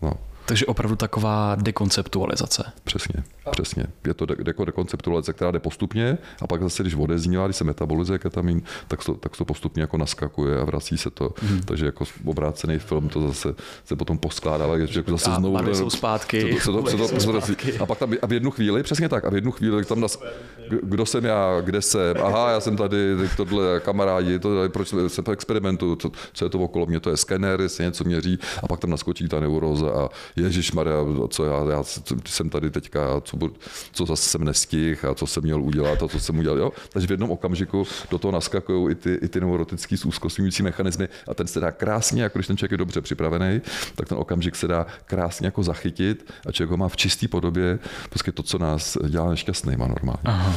[0.01, 0.13] no.
[0.47, 2.63] Takže opravdu taková dekonceptualizace.
[2.83, 3.83] Přesně, přesně.
[4.07, 7.63] Je to de- de- dekonceptualizace, která jde postupně a pak zase, když odeznívá, když se
[7.63, 11.33] metabolizuje ketamin, tak to, tak to postupně jako naskakuje a vrací se to.
[11.41, 11.61] Hmm.
[11.61, 15.53] Takže jako obrácený film to zase se potom poskládá, že jako zase A znovu...
[15.53, 17.77] barvy jsou zpátky, se to, se to, se to, se zpátky.
[17.77, 20.19] a pak tam, a v jednu chvíli, přesně tak, a v jednu chvíli tam nas,
[20.83, 25.29] kdo jsem já, kde jsem, aha, já jsem tady, tohle kamarádi, to, proč jsem v
[25.29, 28.79] experimentu, co, co, je to okolo mě, to je skener, se něco měří a pak
[28.79, 30.97] tam naskočí ta neuróza a Ježíš Maria,
[31.29, 31.83] co já, já
[32.25, 33.53] jsem tady teďka, co, budu,
[33.91, 36.57] co zase jsem nestih a co jsem měl udělat a co jsem udělal.
[36.57, 36.71] Jo?
[36.89, 41.33] Takže v jednom okamžiku do toho naskakují i ty, i ty neurotický úzkostňující mechanismy a
[41.33, 43.61] ten se dá krásně, jako když ten člověk je dobře připravený,
[43.95, 47.79] tak ten okamžik se dá krásně jako zachytit a člověk ho má v čisté podobě,
[48.09, 50.21] prostě to, co nás dělá nešťastnýma normálně.
[50.25, 50.55] Aha.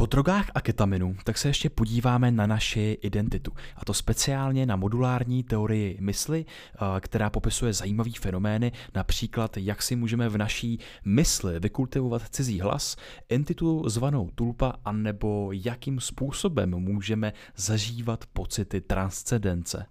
[0.00, 3.52] Po drogách a ketaminu tak se ještě podíváme na naši identitu.
[3.76, 9.96] A to speciálně na modulární teorii mysli, eh, která popisuje zajímavý fenomény, například jak si
[9.96, 12.96] můžeme v naší mysli vykultivovat cizí hlas,
[13.28, 19.86] entitu zvanou tulpa, anebo jakým způsobem můžeme zažívat pocity transcendence.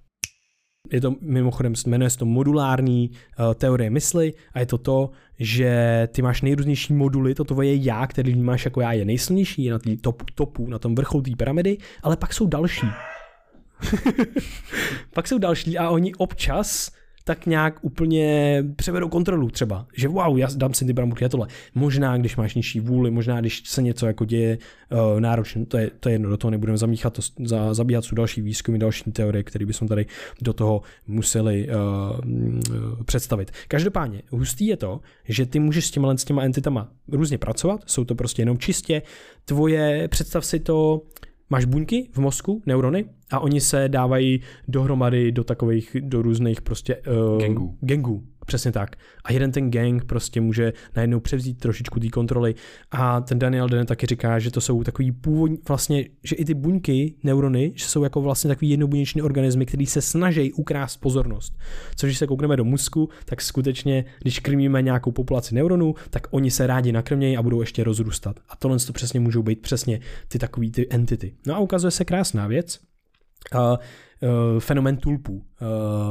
[0.91, 5.09] Je to mimochodem, jmenuje se to modulární uh, teorie mysli a je to to,
[5.39, 9.71] že ty máš nejrůznější moduly, to tvoje já, který vnímáš jako já, je nejsilnější, je
[9.71, 12.87] na tý top, topu, na tom vrcholu té pyramidy, ale pak jsou další.
[15.13, 16.91] pak jsou další a oni občas
[17.29, 21.47] tak nějak úplně převedou kontrolu třeba, že wow, já dám si ty bramburky a tohle.
[21.75, 24.57] Možná, když máš nižší vůli, možná, když se něco jako děje
[24.91, 28.15] uh, náročně, to je, to je jedno, do toho nebudeme zamíchat, to, za, zabíhat jsou
[28.15, 30.05] další výzkumy, další teorie, které bychom tady
[30.41, 33.51] do toho museli uh, představit.
[33.67, 38.05] Každopádně, hustý je to, že ty můžeš s těma, s těma entitama různě pracovat, jsou
[38.05, 39.01] to prostě jenom čistě
[39.45, 41.01] tvoje, představ si to,
[41.49, 46.95] máš buňky v mozku, neurony, a oni se dávají dohromady do takových, do různých prostě
[46.95, 47.77] uh, Gangů.
[47.81, 48.23] gangů.
[48.49, 48.95] Přesně tak.
[49.23, 52.55] A jeden ten gang prostě může najednou převzít trošičku té kontroly.
[52.91, 56.53] A ten Daniel Den taky říká, že to jsou takový původní, vlastně, že i ty
[56.53, 61.53] buňky, neurony, že jsou jako vlastně takový jednobuněční organismy, který se snaží ukrást pozornost.
[61.95, 66.51] Což když se koukneme do mozku, tak skutečně, když krmíme nějakou populaci neuronů, tak oni
[66.51, 68.39] se rádi nakrmějí a budou ještě rozrůstat.
[68.49, 71.33] A tohle to přesně můžou být přesně ty takový ty entity.
[71.47, 72.79] No a ukazuje se krásná věc,
[73.55, 73.77] uh,
[74.21, 75.41] uh, fenomén tulpů, uh,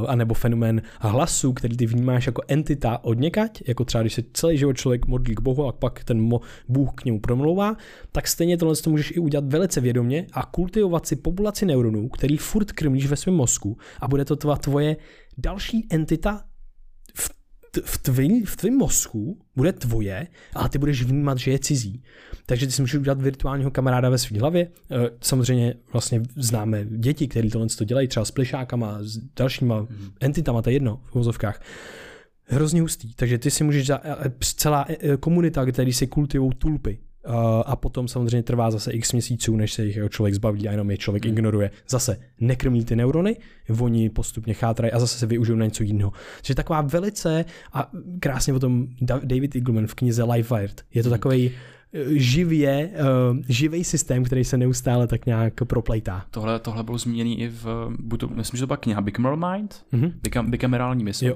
[0.07, 4.57] anebo fenomén hlasu, který ty vnímáš jako entita od někať, jako třeba když se celý
[4.57, 7.75] život člověk modlí k Bohu a pak ten mo, Bůh k němu promlouvá,
[8.11, 12.37] tak stejně tohle to můžeš i udělat velice vědomě a kultivovat si populaci neuronů, který
[12.37, 14.97] furt krmíš ve svém mozku a bude to tvoje
[15.37, 16.41] další entita
[17.71, 22.03] t- v, tvým, v tvým mozku bude tvoje, ale ty budeš vnímat, že je cizí.
[22.45, 24.67] Takže ty si můžeš udělat virtuálního kamaráda ve své hlavě.
[24.91, 29.87] Eh, Samozřejmě vlastně známe děti, které tohle to dělají, třeba s plišákama, s dalšíma
[30.19, 31.61] entitama, to je jedno v vozovkách.
[32.45, 33.13] Hrozně hustý.
[33.13, 37.33] Takže ty si můžeš, za, eh, celá eh, komunita, který si kultivují tulpy, Uh,
[37.65, 40.91] a potom samozřejmě trvá zase x měsíců, než se jich jako člověk zbaví a jenom
[40.91, 41.71] je člověk ignoruje.
[41.89, 43.37] Zase nekrmí ty neurony,
[43.79, 46.11] oni postupně chátrají a zase se využijou na něco jiného.
[46.37, 51.09] Takže taková velice, a krásně potom Da- David Eagleman v knize Life Wired, je to
[51.09, 51.51] takový
[52.15, 52.89] živě,
[53.31, 56.25] uh, živý systém, který se neustále tak nějak proplejtá.
[56.31, 59.75] Tohle, tohle bylo zmíněný i v, buď to, myslím, že to byla kniha Bicameral Mind,
[59.91, 60.11] Mhm.
[60.23, 61.25] Bicam, bicamerální mysl.
[61.25, 61.35] Jo.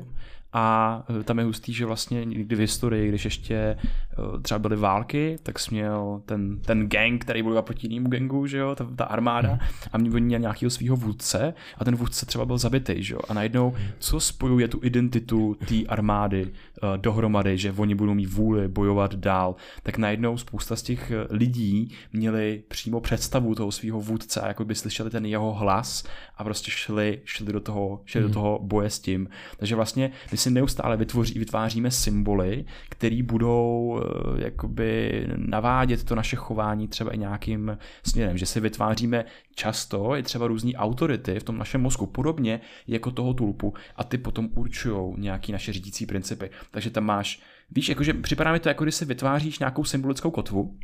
[0.54, 4.76] A eh, tam je hustý, že vlastně někdy v historii, když ještě eh, třeba byly
[4.76, 8.88] války, tak jsi měl ten, ten gang, který bojoval proti jinému gangu, že jo, ta,
[8.96, 9.60] ta armáda,
[9.92, 13.20] a mě měl nějakého svého vůdce a ten vůdce třeba byl zabitý, že jo.
[13.30, 18.68] A najednou, co spojuje tu identitu té armády uh, dohromady, že oni budou mít vůli
[18.68, 24.42] bojovat dál, tak najednou spousta z těch eh, lidí měli přímo představu toho svého vůdce
[24.42, 26.04] a jako by slyšeli ten jeho hlas
[26.38, 29.30] a prostě šli, šli do toho, šli do toho boje s tím.
[29.58, 30.12] Takže vlastně
[30.44, 37.18] si neustále vytvoří, vytváříme symboly, které budou eh, jakoby navádět to naše chování třeba i
[37.18, 39.26] nějakým směrem, že si vytváříme
[39.56, 44.18] často i třeba různý autority v tom našem mozku, podobně jako toho tulpu a ty
[44.18, 46.50] potom určují nějaký naše řídící principy.
[46.72, 47.42] Takže tam máš,
[47.72, 50.78] víš, jakože připadá mi to, jako když si vytváříš nějakou symbolickou kotvu,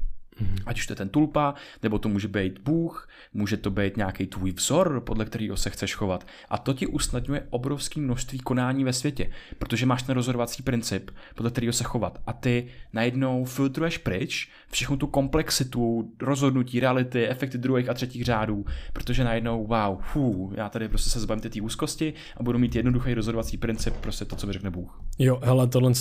[0.66, 4.28] Ať už to je ten tulpa, nebo to může být Bůh, může to být nějaký
[4.28, 6.28] tvůj vzor, podle kterého se chceš chovat.
[6.50, 11.52] A to ti usnadňuje obrovské množství konání ve světě, protože máš ten rozhodovací princip, podle
[11.52, 12.22] kterého se chovat.
[12.28, 18.66] A ty najednou filtruješ pryč všechnu tu komplexitu rozhodnutí, reality, efekty druhých a třetích řádů,
[18.94, 23.14] protože najednou, wow, fů, já tady prostě se zbavím té úzkosti a budu mít jednoduchý
[23.14, 25.02] rozhodovací princip, prostě to, co mi řekne Bůh.
[25.20, 25.92] Jo, hele, tohle,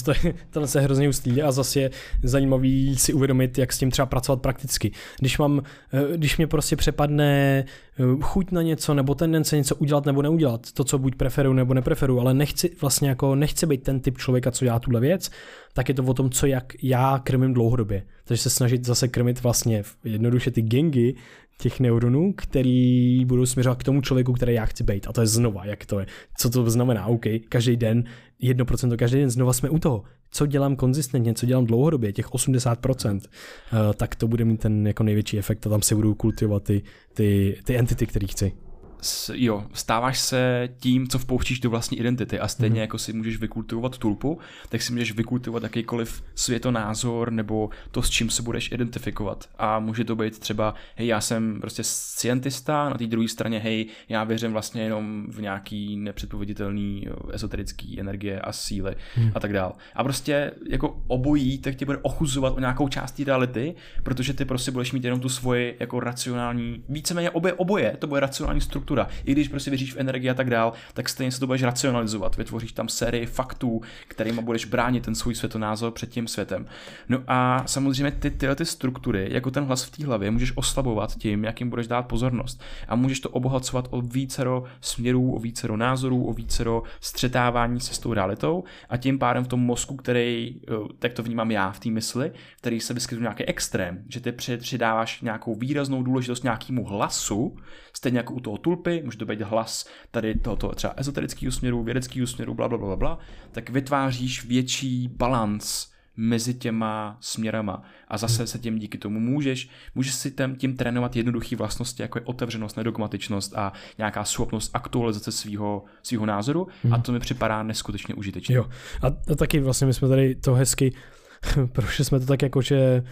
[0.50, 1.90] tohle je hrozně hustý a zase je
[2.22, 4.92] zajímavý si uvědomit, jak s tím třeba pracovat pracovat prakticky.
[5.20, 5.62] Když mám,
[5.92, 10.72] eh, když mě prostě přepadne eh, chuť na něco, nebo tendence něco udělat nebo neudělat,
[10.72, 14.50] to, co buď preferuju nebo nepreferuju, ale nechci vlastně jako, nechci být ten typ člověka,
[14.50, 15.30] co dělá tuhle věc,
[15.72, 18.02] tak je to o tom, co jak já krmím dlouhodobě.
[18.24, 21.14] Takže se snažit zase krmit vlastně jednoduše ty gengy
[21.60, 25.06] těch neuronů, který budou směřovat k tomu člověku, který já chci být.
[25.08, 26.06] A to je znova, jak to je.
[26.36, 27.06] Co to znamená?
[27.06, 28.04] OK, každý den,
[28.42, 30.02] 1% každý den, znova jsme u toho.
[30.30, 35.02] Co dělám konzistentně, co dělám dlouhodobě, těch 80%, eh, tak to bude mít ten jako
[35.02, 36.82] největší efekt a tam se budou kultivovat ty,
[37.14, 38.52] ty, ty entity, které chci
[39.00, 42.80] s, jo, stáváš se tím, co vpouštíš do vlastní identity a stejně mm.
[42.80, 44.38] jako si můžeš vykultivovat tulpu,
[44.68, 49.48] tak si můžeš vykultivovat jakýkoliv světonázor nebo to, s čím se budeš identifikovat.
[49.58, 53.86] A může to být třeba, hej, já jsem prostě scientista, na té druhé straně, hej,
[54.08, 59.30] já věřím vlastně jenom v nějaký nepředpověditelný ezoterický energie a síly mm.
[59.34, 59.72] a tak dál.
[59.94, 64.44] A prostě jako obojí, tak tě bude ochuzovat o nějakou část té reality, protože ty
[64.44, 68.87] prostě budeš mít jenom tu svoji jako racionální, víceméně obě, oboje, to bude racionální struktura
[68.88, 69.08] struktura.
[69.24, 72.36] I když prostě věříš v energii a tak dál, tak stejně se to budeš racionalizovat.
[72.36, 76.66] Vytvoříš tam sérii faktů, kterými budeš bránit ten svůj světonázor před tím světem.
[77.08, 81.16] No a samozřejmě ty tyhle ty struktury, jako ten hlas v té hlavě, můžeš oslabovat
[81.16, 82.62] tím, jakým budeš dát pozornost.
[82.88, 87.98] A můžeš to obohacovat o vícero směrů, o vícero názorů, o vícero střetávání se s
[87.98, 91.80] tou realitou a tím pádem v tom mozku, který, eh, tak to vnímám já v
[91.80, 97.56] té mysli, který se vyskytuje nějaký extrém, že ty přidáváš nějakou výraznou důležitost nějakému hlasu,
[97.92, 102.26] stejně jako u toho tulpy, může to být hlas tady tohoto třeba ezoterického směru, vědeckého
[102.26, 103.18] směru, bla, bla, bla, bla,
[103.52, 110.14] tak vytváříš větší balans mezi těma směrama a zase se tím díky tomu můžeš, můžeš
[110.14, 115.84] si tím, tím trénovat jednoduché vlastnosti, jako je otevřenost, nedogmatičnost a nějaká schopnost aktualizace svého
[116.02, 116.94] svýho názoru hmm.
[116.94, 118.54] a to mi připadá neskutečně užitečné.
[118.54, 118.68] Jo
[119.02, 120.92] a, a taky vlastně my jsme tady to hezky,
[121.72, 123.04] prošli jsme to tak jako, že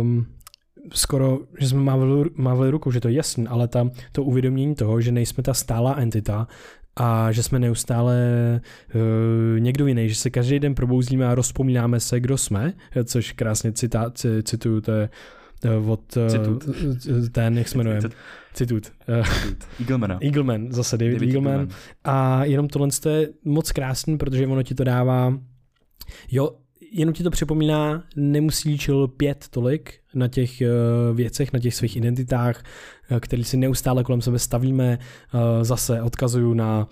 [0.00, 0.26] um,
[0.92, 5.00] skoro, že jsme mávali, mávali rukou, že to je jasný, ale tam to uvědomění toho,
[5.00, 6.48] že nejsme ta stálá entita
[6.96, 8.16] a že jsme neustále
[8.94, 12.72] uh, někdo jiný, že se každý den probouzíme a rozpomínáme se, kdo jsme,
[13.04, 14.12] což krásně cita,
[14.42, 15.08] cituju, to je
[15.78, 18.00] uh, od uh, ten, jak se jmenuje,
[18.54, 18.92] citut.
[19.80, 20.18] Eagleman.
[20.22, 21.52] Eagleman, zase David, David Eagleman.
[21.52, 21.76] Eagleman.
[22.04, 25.38] A jenom tohle je moc krásný, protože ono ti to dává,
[26.30, 26.50] jo,
[26.92, 30.68] jenom ti to připomíná, nemusí čil pět tolik na těch eh,
[31.12, 32.64] věcech, na těch svých identitách,
[33.10, 34.98] eh, které si neustále kolem sebe stavíme.
[34.98, 36.88] Eh, zase odkazuju na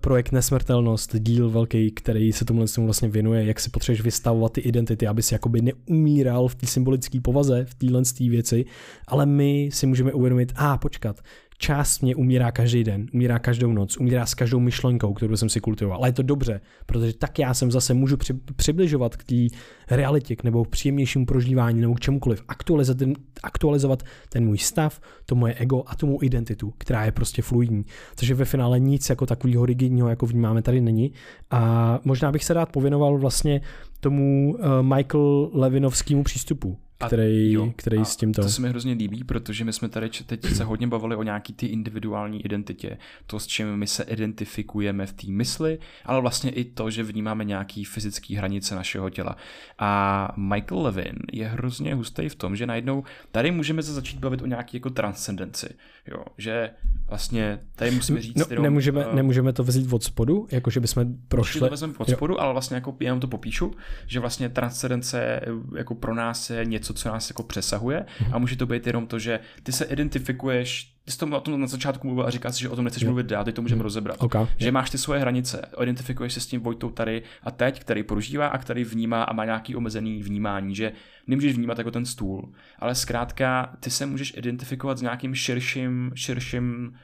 [0.00, 5.06] projekt Nesmrtelnost, díl velký, který se tomu vlastně věnuje, jak si potřebuješ vystavovat ty identity,
[5.06, 8.64] aby si jakoby neumíral v té symbolické povaze, v téhle věci,
[9.06, 11.20] ale my si můžeme uvědomit, a ah, počkat,
[11.62, 15.60] část mě umírá každý den, umírá každou noc, umírá s každou myšlenkou, kterou jsem si
[15.60, 15.98] kultivoval.
[15.98, 19.56] Ale je to dobře, protože tak já jsem zase můžu při, přibližovat k té
[19.90, 22.42] realitě, nebo k příjemnějšímu prožívání, nebo k čemukoliv.
[22.48, 27.12] Aktualizovat ten, aktualizovat ten můj stav, to moje ego a tu mou identitu, která je
[27.12, 27.84] prostě fluidní.
[28.14, 31.12] Takže ve finále nic jako takového rigidního, jako vnímáme, tady není.
[31.50, 33.60] A možná bych se rád pověnoval vlastně
[34.00, 38.42] tomu uh, Michael Levinovskému přístupu, který, jo, který s tímto...
[38.42, 41.52] To se mi hrozně líbí, protože my jsme tady teď se hodně bavili o nějaký
[41.52, 46.64] ty individuální identitě, to, s čím my se identifikujeme v té mysli, ale vlastně i
[46.64, 49.36] to, že vnímáme nějaký fyzický hranice našeho těla.
[49.78, 54.42] A Michael Levin je hrozně hustý v tom, že najednou tady můžeme se začít bavit
[54.42, 55.68] o nějaký jako transcendenci,
[56.06, 56.70] jo, že
[57.08, 58.36] vlastně tady musíme říct...
[58.36, 61.60] No, jenom, nemůžeme, uh, nemůžeme to vzít od spodu, jako že bychom prošli...
[61.60, 62.40] to vezmeme od spodu, jo.
[62.40, 63.74] ale vlastně jako jenom to popíšu,
[64.06, 65.40] že vlastně transcendence
[65.76, 68.30] jako pro nás je něco, co nás jako přesahuje mm-hmm.
[68.32, 71.60] a může to být jenom to, že ty se identifikuješ ty jsi to o tom
[71.60, 73.78] na začátku mluvil a říkal si, že o tom nechceš mluvit dál, teď to můžeme
[73.78, 73.82] mm.
[73.82, 74.16] rozebrat.
[74.22, 74.46] Okay.
[74.56, 78.46] Že máš ty svoje hranice, identifikuješ se s tím Vojtou tady a teď, který prožívá
[78.46, 80.92] a který vnímá a má nějaký omezený vnímání, že
[81.26, 86.94] nemůžeš vnímat jako ten stůl, ale zkrátka ty se můžeš identifikovat s nějakým širším, širším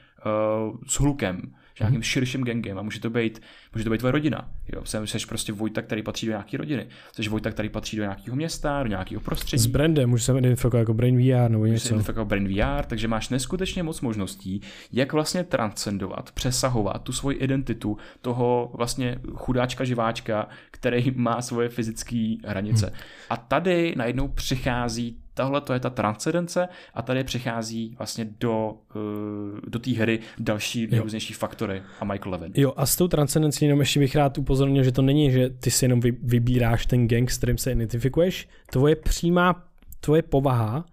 [0.71, 3.41] uh, s hlukem, nějakým širším gangem a může to být,
[3.73, 4.49] může to být tvoje rodina.
[4.75, 6.87] Jo, jsem, jsi prostě Vojta, který patří do nějaké rodiny.
[7.11, 9.63] Jsi Vojta, který patří do nějakého města, do nějakého prostředí.
[9.63, 11.93] S brandem, můžeš se identifikovat jako Brain VR nebo něco.
[11.93, 14.61] Můžeš se jako Brain VR, takže máš neskutečně moc možností,
[14.91, 22.35] jak vlastně transcendovat, přesahovat tu svoji identitu toho vlastně chudáčka živáčka, který má svoje fyzické
[22.45, 22.85] hranice.
[22.85, 22.95] Hmm.
[23.29, 29.59] A tady najednou přichází Tahle to je ta transcendence a tady přichází vlastně do, uh,
[29.67, 32.51] do té hry další nejrůznější faktory a Michael Levin.
[32.55, 35.71] Jo a s tou transcendencí jenom ještě bych rád upozornil, že to není, že ty
[35.71, 38.47] si jenom vybíráš ten gang, s kterým se identifikuješ.
[38.71, 39.67] Tvoje přímá,
[39.99, 40.85] tvoje povaha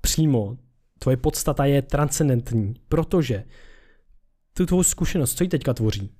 [0.00, 0.56] přímo,
[0.98, 3.44] tvoje podstata je transcendentní, protože
[4.54, 6.10] tu tvou zkušenost, co ji teďka tvoří,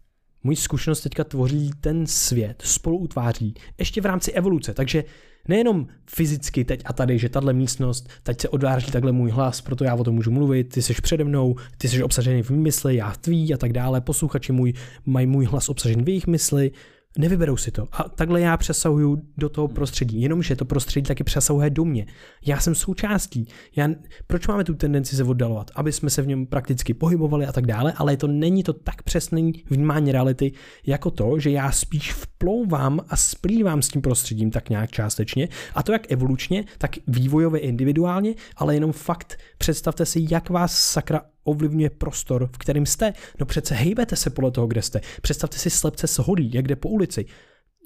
[0.43, 5.05] Mojí zkušenost teďka tvoří ten svět, spolu utváří, ještě v rámci evoluce, takže
[5.49, 9.85] nejenom fyzicky teď a tady, že tahle místnost, teď se odváží takhle můj hlas, proto
[9.85, 13.13] já o tom můžu mluvit, ty jsi přede mnou, ty jsi obsažený v mysli, já
[13.21, 14.73] tvý a tak dále, posluchači můj,
[15.07, 16.71] mají můj hlas obsažen v jejich mysli,
[17.19, 17.89] Nevyberou si to.
[17.93, 20.23] A takhle já přesahuju do toho prostředí.
[20.23, 22.07] Jenomže to prostředí taky přesahuje do mě.
[22.47, 23.49] Já jsem součástí.
[23.77, 23.89] Já,
[24.27, 25.71] proč máme tu tendenci se oddalovat?
[25.75, 29.03] Aby jsme se v něm prakticky pohybovali a tak dále, ale to není to tak
[29.03, 30.53] přesné vnímání reality,
[30.87, 35.49] jako to, že já spíš vplouvám a splývám s tím prostředím tak nějak částečně.
[35.75, 41.21] A to jak evolučně, tak vývojově individuálně, ale jenom fakt představte si, jak vás sakra
[41.45, 43.13] ovlivňuje prostor, v kterém jste.
[43.41, 45.01] No přece hejbete se podle toho, kde jste.
[45.23, 47.25] Představte si slepce s hodí, jak jde po ulici.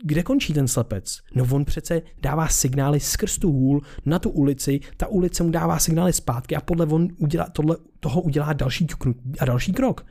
[0.04, 1.18] Kde končí ten slepec?
[1.34, 5.78] No on přece dává signály skrz tu hůl na tu ulici, ta ulice mu dává
[5.78, 8.86] signály zpátky a podle on udělá, tohle, toho udělá další
[9.38, 10.06] a další krok.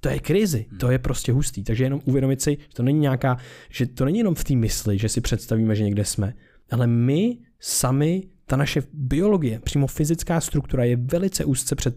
[0.00, 1.64] To je krizi, to je prostě hustý.
[1.64, 3.38] Takže jenom uvědomit si, že to není nějaká,
[3.70, 6.34] že to není jenom v té mysli, že si představíme, že někde jsme,
[6.70, 11.96] ale my sami, ta naše biologie, přímo fyzická struktura je velice úzce před,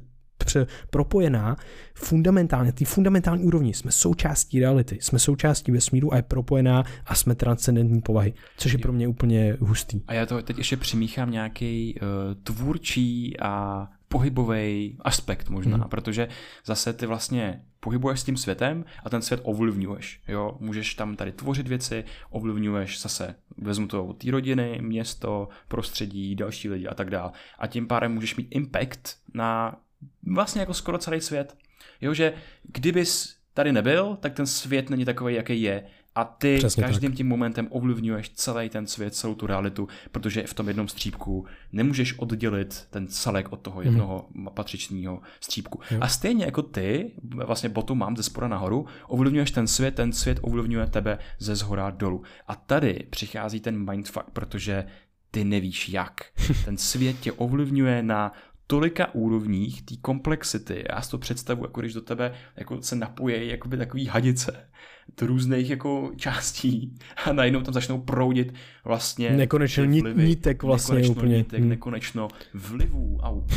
[0.90, 1.56] propojená
[1.94, 3.74] fundamentálně, ty fundamentální úrovni.
[3.74, 8.80] Jsme součástí reality, jsme součástí vesmíru a je propojená a jsme transcendentní povahy, což je
[8.80, 10.02] pro mě úplně hustý.
[10.08, 12.08] A já to teď ještě přimíchám nějaký uh,
[12.44, 15.90] tvůrčí a pohybový aspekt možná, hmm.
[15.90, 16.28] protože
[16.66, 20.22] zase ty vlastně pohybuješ s tím světem a ten svět ovlivňuješ.
[20.28, 20.58] Jo?
[20.60, 26.70] Můžeš tam tady tvořit věci, ovlivňuješ zase, vezmu to od té rodiny, město, prostředí, další
[26.70, 27.32] lidi a tak dále.
[27.60, 29.76] A tím pádem můžeš mít impact na
[30.24, 31.58] vlastně jako skoro celý svět.
[32.02, 32.34] Jo, že
[32.64, 35.84] kdybys tady nebyl, tak ten svět není takový, jaký je.
[36.16, 37.18] A ty Přesně každým tak.
[37.18, 42.20] tím momentem ovlivňuješ celý ten svět, celou tu realitu, protože v tom jednom střípku nemůžeš
[42.20, 43.86] oddělit ten celek od toho mhm.
[43.86, 44.48] jednoho mm.
[44.54, 45.80] patřičného střípku.
[45.92, 45.98] Jo.
[46.02, 50.40] A stejně jako ty, vlastně botu mám ze spora nahoru, ovlivňuješ ten svět, ten svět
[50.42, 52.24] ovlivňuje tebe ze zhora dolů.
[52.48, 54.86] A tady přichází ten mindfuck, protože
[55.32, 56.26] ty nevíš jak.
[56.66, 58.32] Ten svět tě ovlivňuje na
[58.72, 60.84] tolika úrovních té komplexity.
[60.90, 64.70] Já si to představu, jako když do tebe jako se napoje jakoby takový hadice
[65.18, 66.96] do různých jako částí
[67.26, 68.54] a najednou tam začnou proudit
[68.86, 71.38] vlastně nekonečno vlivy, nítek vlastně nekonečno úplně.
[71.38, 71.70] Nítek, hmm.
[71.70, 73.20] nekonečno vlivů.
[73.24, 73.42] Au.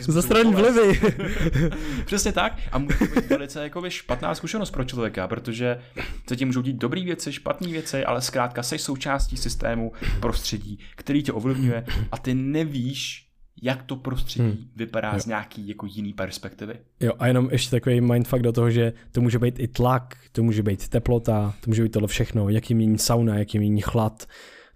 [0.00, 1.00] Zastraní vlivy.
[2.04, 5.80] Přesně tak a může to být velice jako špatná zkušenost pro člověka, protože
[6.28, 11.22] se ti můžou dít dobré věci, špatné věci, ale zkrátka jsi součástí systému prostředí, který
[11.22, 13.29] tě ovlivňuje a ty nevíš,
[13.62, 14.64] jak to prostředí hmm.
[14.76, 15.20] vypadá jo.
[15.20, 16.74] z nějaký jako jiný perspektivy.
[17.00, 20.42] Jo, a jenom ještě takový mindfuck do toho, že to může být i tlak, to
[20.42, 24.26] může být teplota, to může být tohle všechno, jaký mění sauna, jaký mění chlad.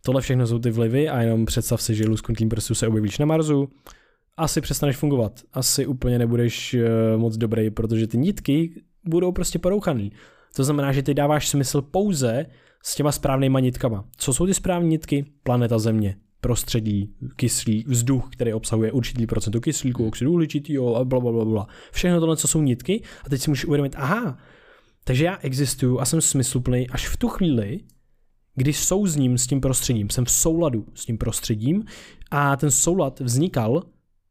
[0.02, 3.26] Tohle všechno jsou ty vlivy a jenom představ si, že lusknutím prstu se objevíš na
[3.26, 3.68] Marsu,
[4.36, 5.40] asi přestaneš fungovat.
[5.52, 10.12] Asi úplně nebudeš uh, moc dobrý, protože ty nitky budou prostě porouchaný.
[10.56, 12.46] To znamená, že ty dáváš smysl pouze
[12.82, 14.04] s těma správnýma nitkama.
[14.16, 15.24] Co jsou ty správné nitky?
[15.42, 21.32] Planeta Země prostředí, kyslík, vzduch, který obsahuje určitý procento kyslíku, oxidu uhličitého a bla, bla,
[21.32, 21.66] bla, bla.
[21.92, 24.38] Všechno tohle, co jsou nitky a teď si můžeš uvědomit, aha,
[25.04, 27.80] takže já existuju a jsem smysluplný až v tu chvíli,
[28.54, 31.84] když souzním s tím prostředím, jsem v souladu s tím prostředím
[32.30, 33.82] a ten soulad vznikal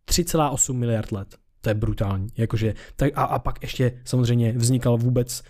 [0.10, 1.36] 3,8 miliard let.
[1.62, 2.28] To je brutální.
[2.38, 5.44] Jakože, tak a, a pak ještě samozřejmě vznikal vůbec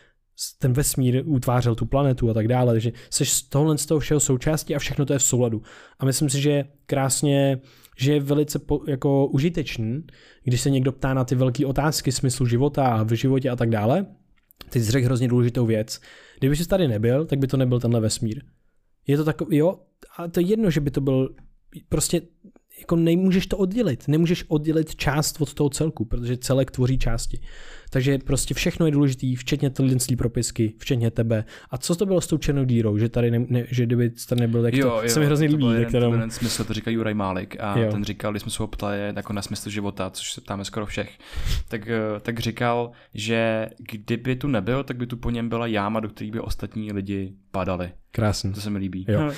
[0.59, 4.19] ten vesmír utvářel tu planetu a tak dále, takže jsi z tohohle z toho všeho
[4.19, 5.61] součástí a všechno to je v souladu.
[5.99, 7.61] A myslím si, že je krásně,
[7.97, 10.03] že je velice po, jako užitečný,
[10.43, 13.69] když se někdo ptá na ty velké otázky smyslu života a v životě a tak
[13.69, 14.05] dále,
[14.69, 16.01] ty jsi řekl hrozně důležitou věc.
[16.39, 18.43] Kdyby jsi tady nebyl, tak by to nebyl tenhle vesmír.
[19.07, 19.79] Je to takový, jo,
[20.17, 21.35] a to je jedno, že by to byl
[21.89, 22.21] prostě
[22.79, 24.07] jako nemůžeš to oddělit.
[24.07, 27.39] Nemůžeš oddělit část od toho celku, protože celek tvoří části.
[27.93, 31.45] Takže prostě všechno je důležité, včetně tyhle propisky, včetně tebe.
[31.71, 34.41] A co to bylo s tou černou dírou, že tady ne, ne, že kdyby tady
[34.41, 35.65] nebyl, tak jo, to jo, se mi hrozně líbí.
[35.65, 36.11] Jeden, kterém...
[36.11, 37.91] jeden smysl, to říká Juraj Málek a jo.
[37.91, 40.85] ten říkal, když jsme se ho ptali jako na smysl života, což se ptáme skoro
[40.85, 41.17] všech,
[41.67, 45.99] tak, eh, tak říkal, že kdyby tu nebyl, tak by tu po něm byla jáma,
[45.99, 47.91] do které by ostatní lidi padali.
[48.11, 48.51] Krásně.
[48.51, 49.05] To se mi líbí.
[49.09, 49.31] Jo.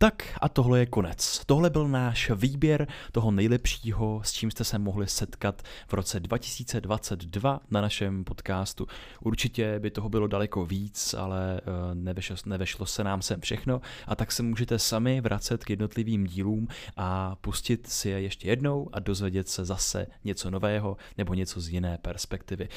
[0.00, 1.42] Tak a tohle je konec.
[1.46, 7.60] Tohle byl náš výběr toho nejlepšího, s čím jste se mohli setkat v roce 2022
[7.70, 8.86] na našem podcastu.
[9.20, 14.16] Určitě by toho bylo daleko víc, ale eh, nevešlo, nevešlo se nám sem všechno a
[14.16, 18.98] tak se můžete sami vracet k jednotlivým dílům a pustit si je ještě jednou a
[18.98, 22.68] dozvědět se zase něco nového nebo něco z jiné perspektivy.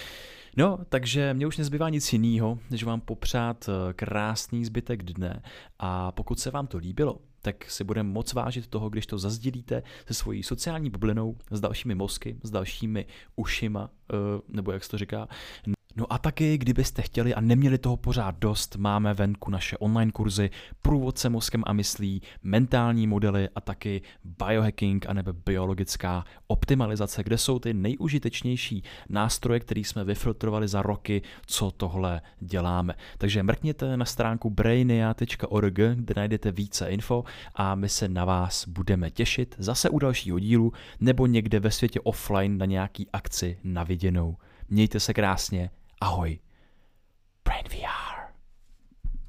[0.58, 5.42] No, takže mě už nezbývá nic jiného, než vám popřát eh, krásný zbytek dne.
[5.80, 9.84] A pokud se vám to líbilo, tak si budeme moc vážit toho, když to zazdílíte
[10.08, 14.16] se svojí sociální bublinou, s dalšími mozky, s dalšími ušima, eh,
[14.48, 15.28] nebo jak se to říká,
[15.96, 20.50] No a taky, kdybyste chtěli a neměli toho pořád dost, máme venku naše online kurzy
[20.82, 27.60] Průvodce mozkem a myslí, mentální modely a taky biohacking a nebo biologická optimalizace, kde jsou
[27.60, 32.94] ty nejužitečnější nástroje, které jsme vyfiltrovali za roky, co tohle děláme.
[33.18, 37.24] Takže mrkněte na stránku brainia.org, kde najdete více info
[37.56, 42.00] a my se na vás budeme těšit zase u dalšího dílu nebo někde ve světě
[42.00, 44.38] offline na nějaký akci na viděnou.
[44.70, 45.70] Mějte se krásně,
[46.02, 46.40] Ahoj.
[47.44, 48.11] Brain VR.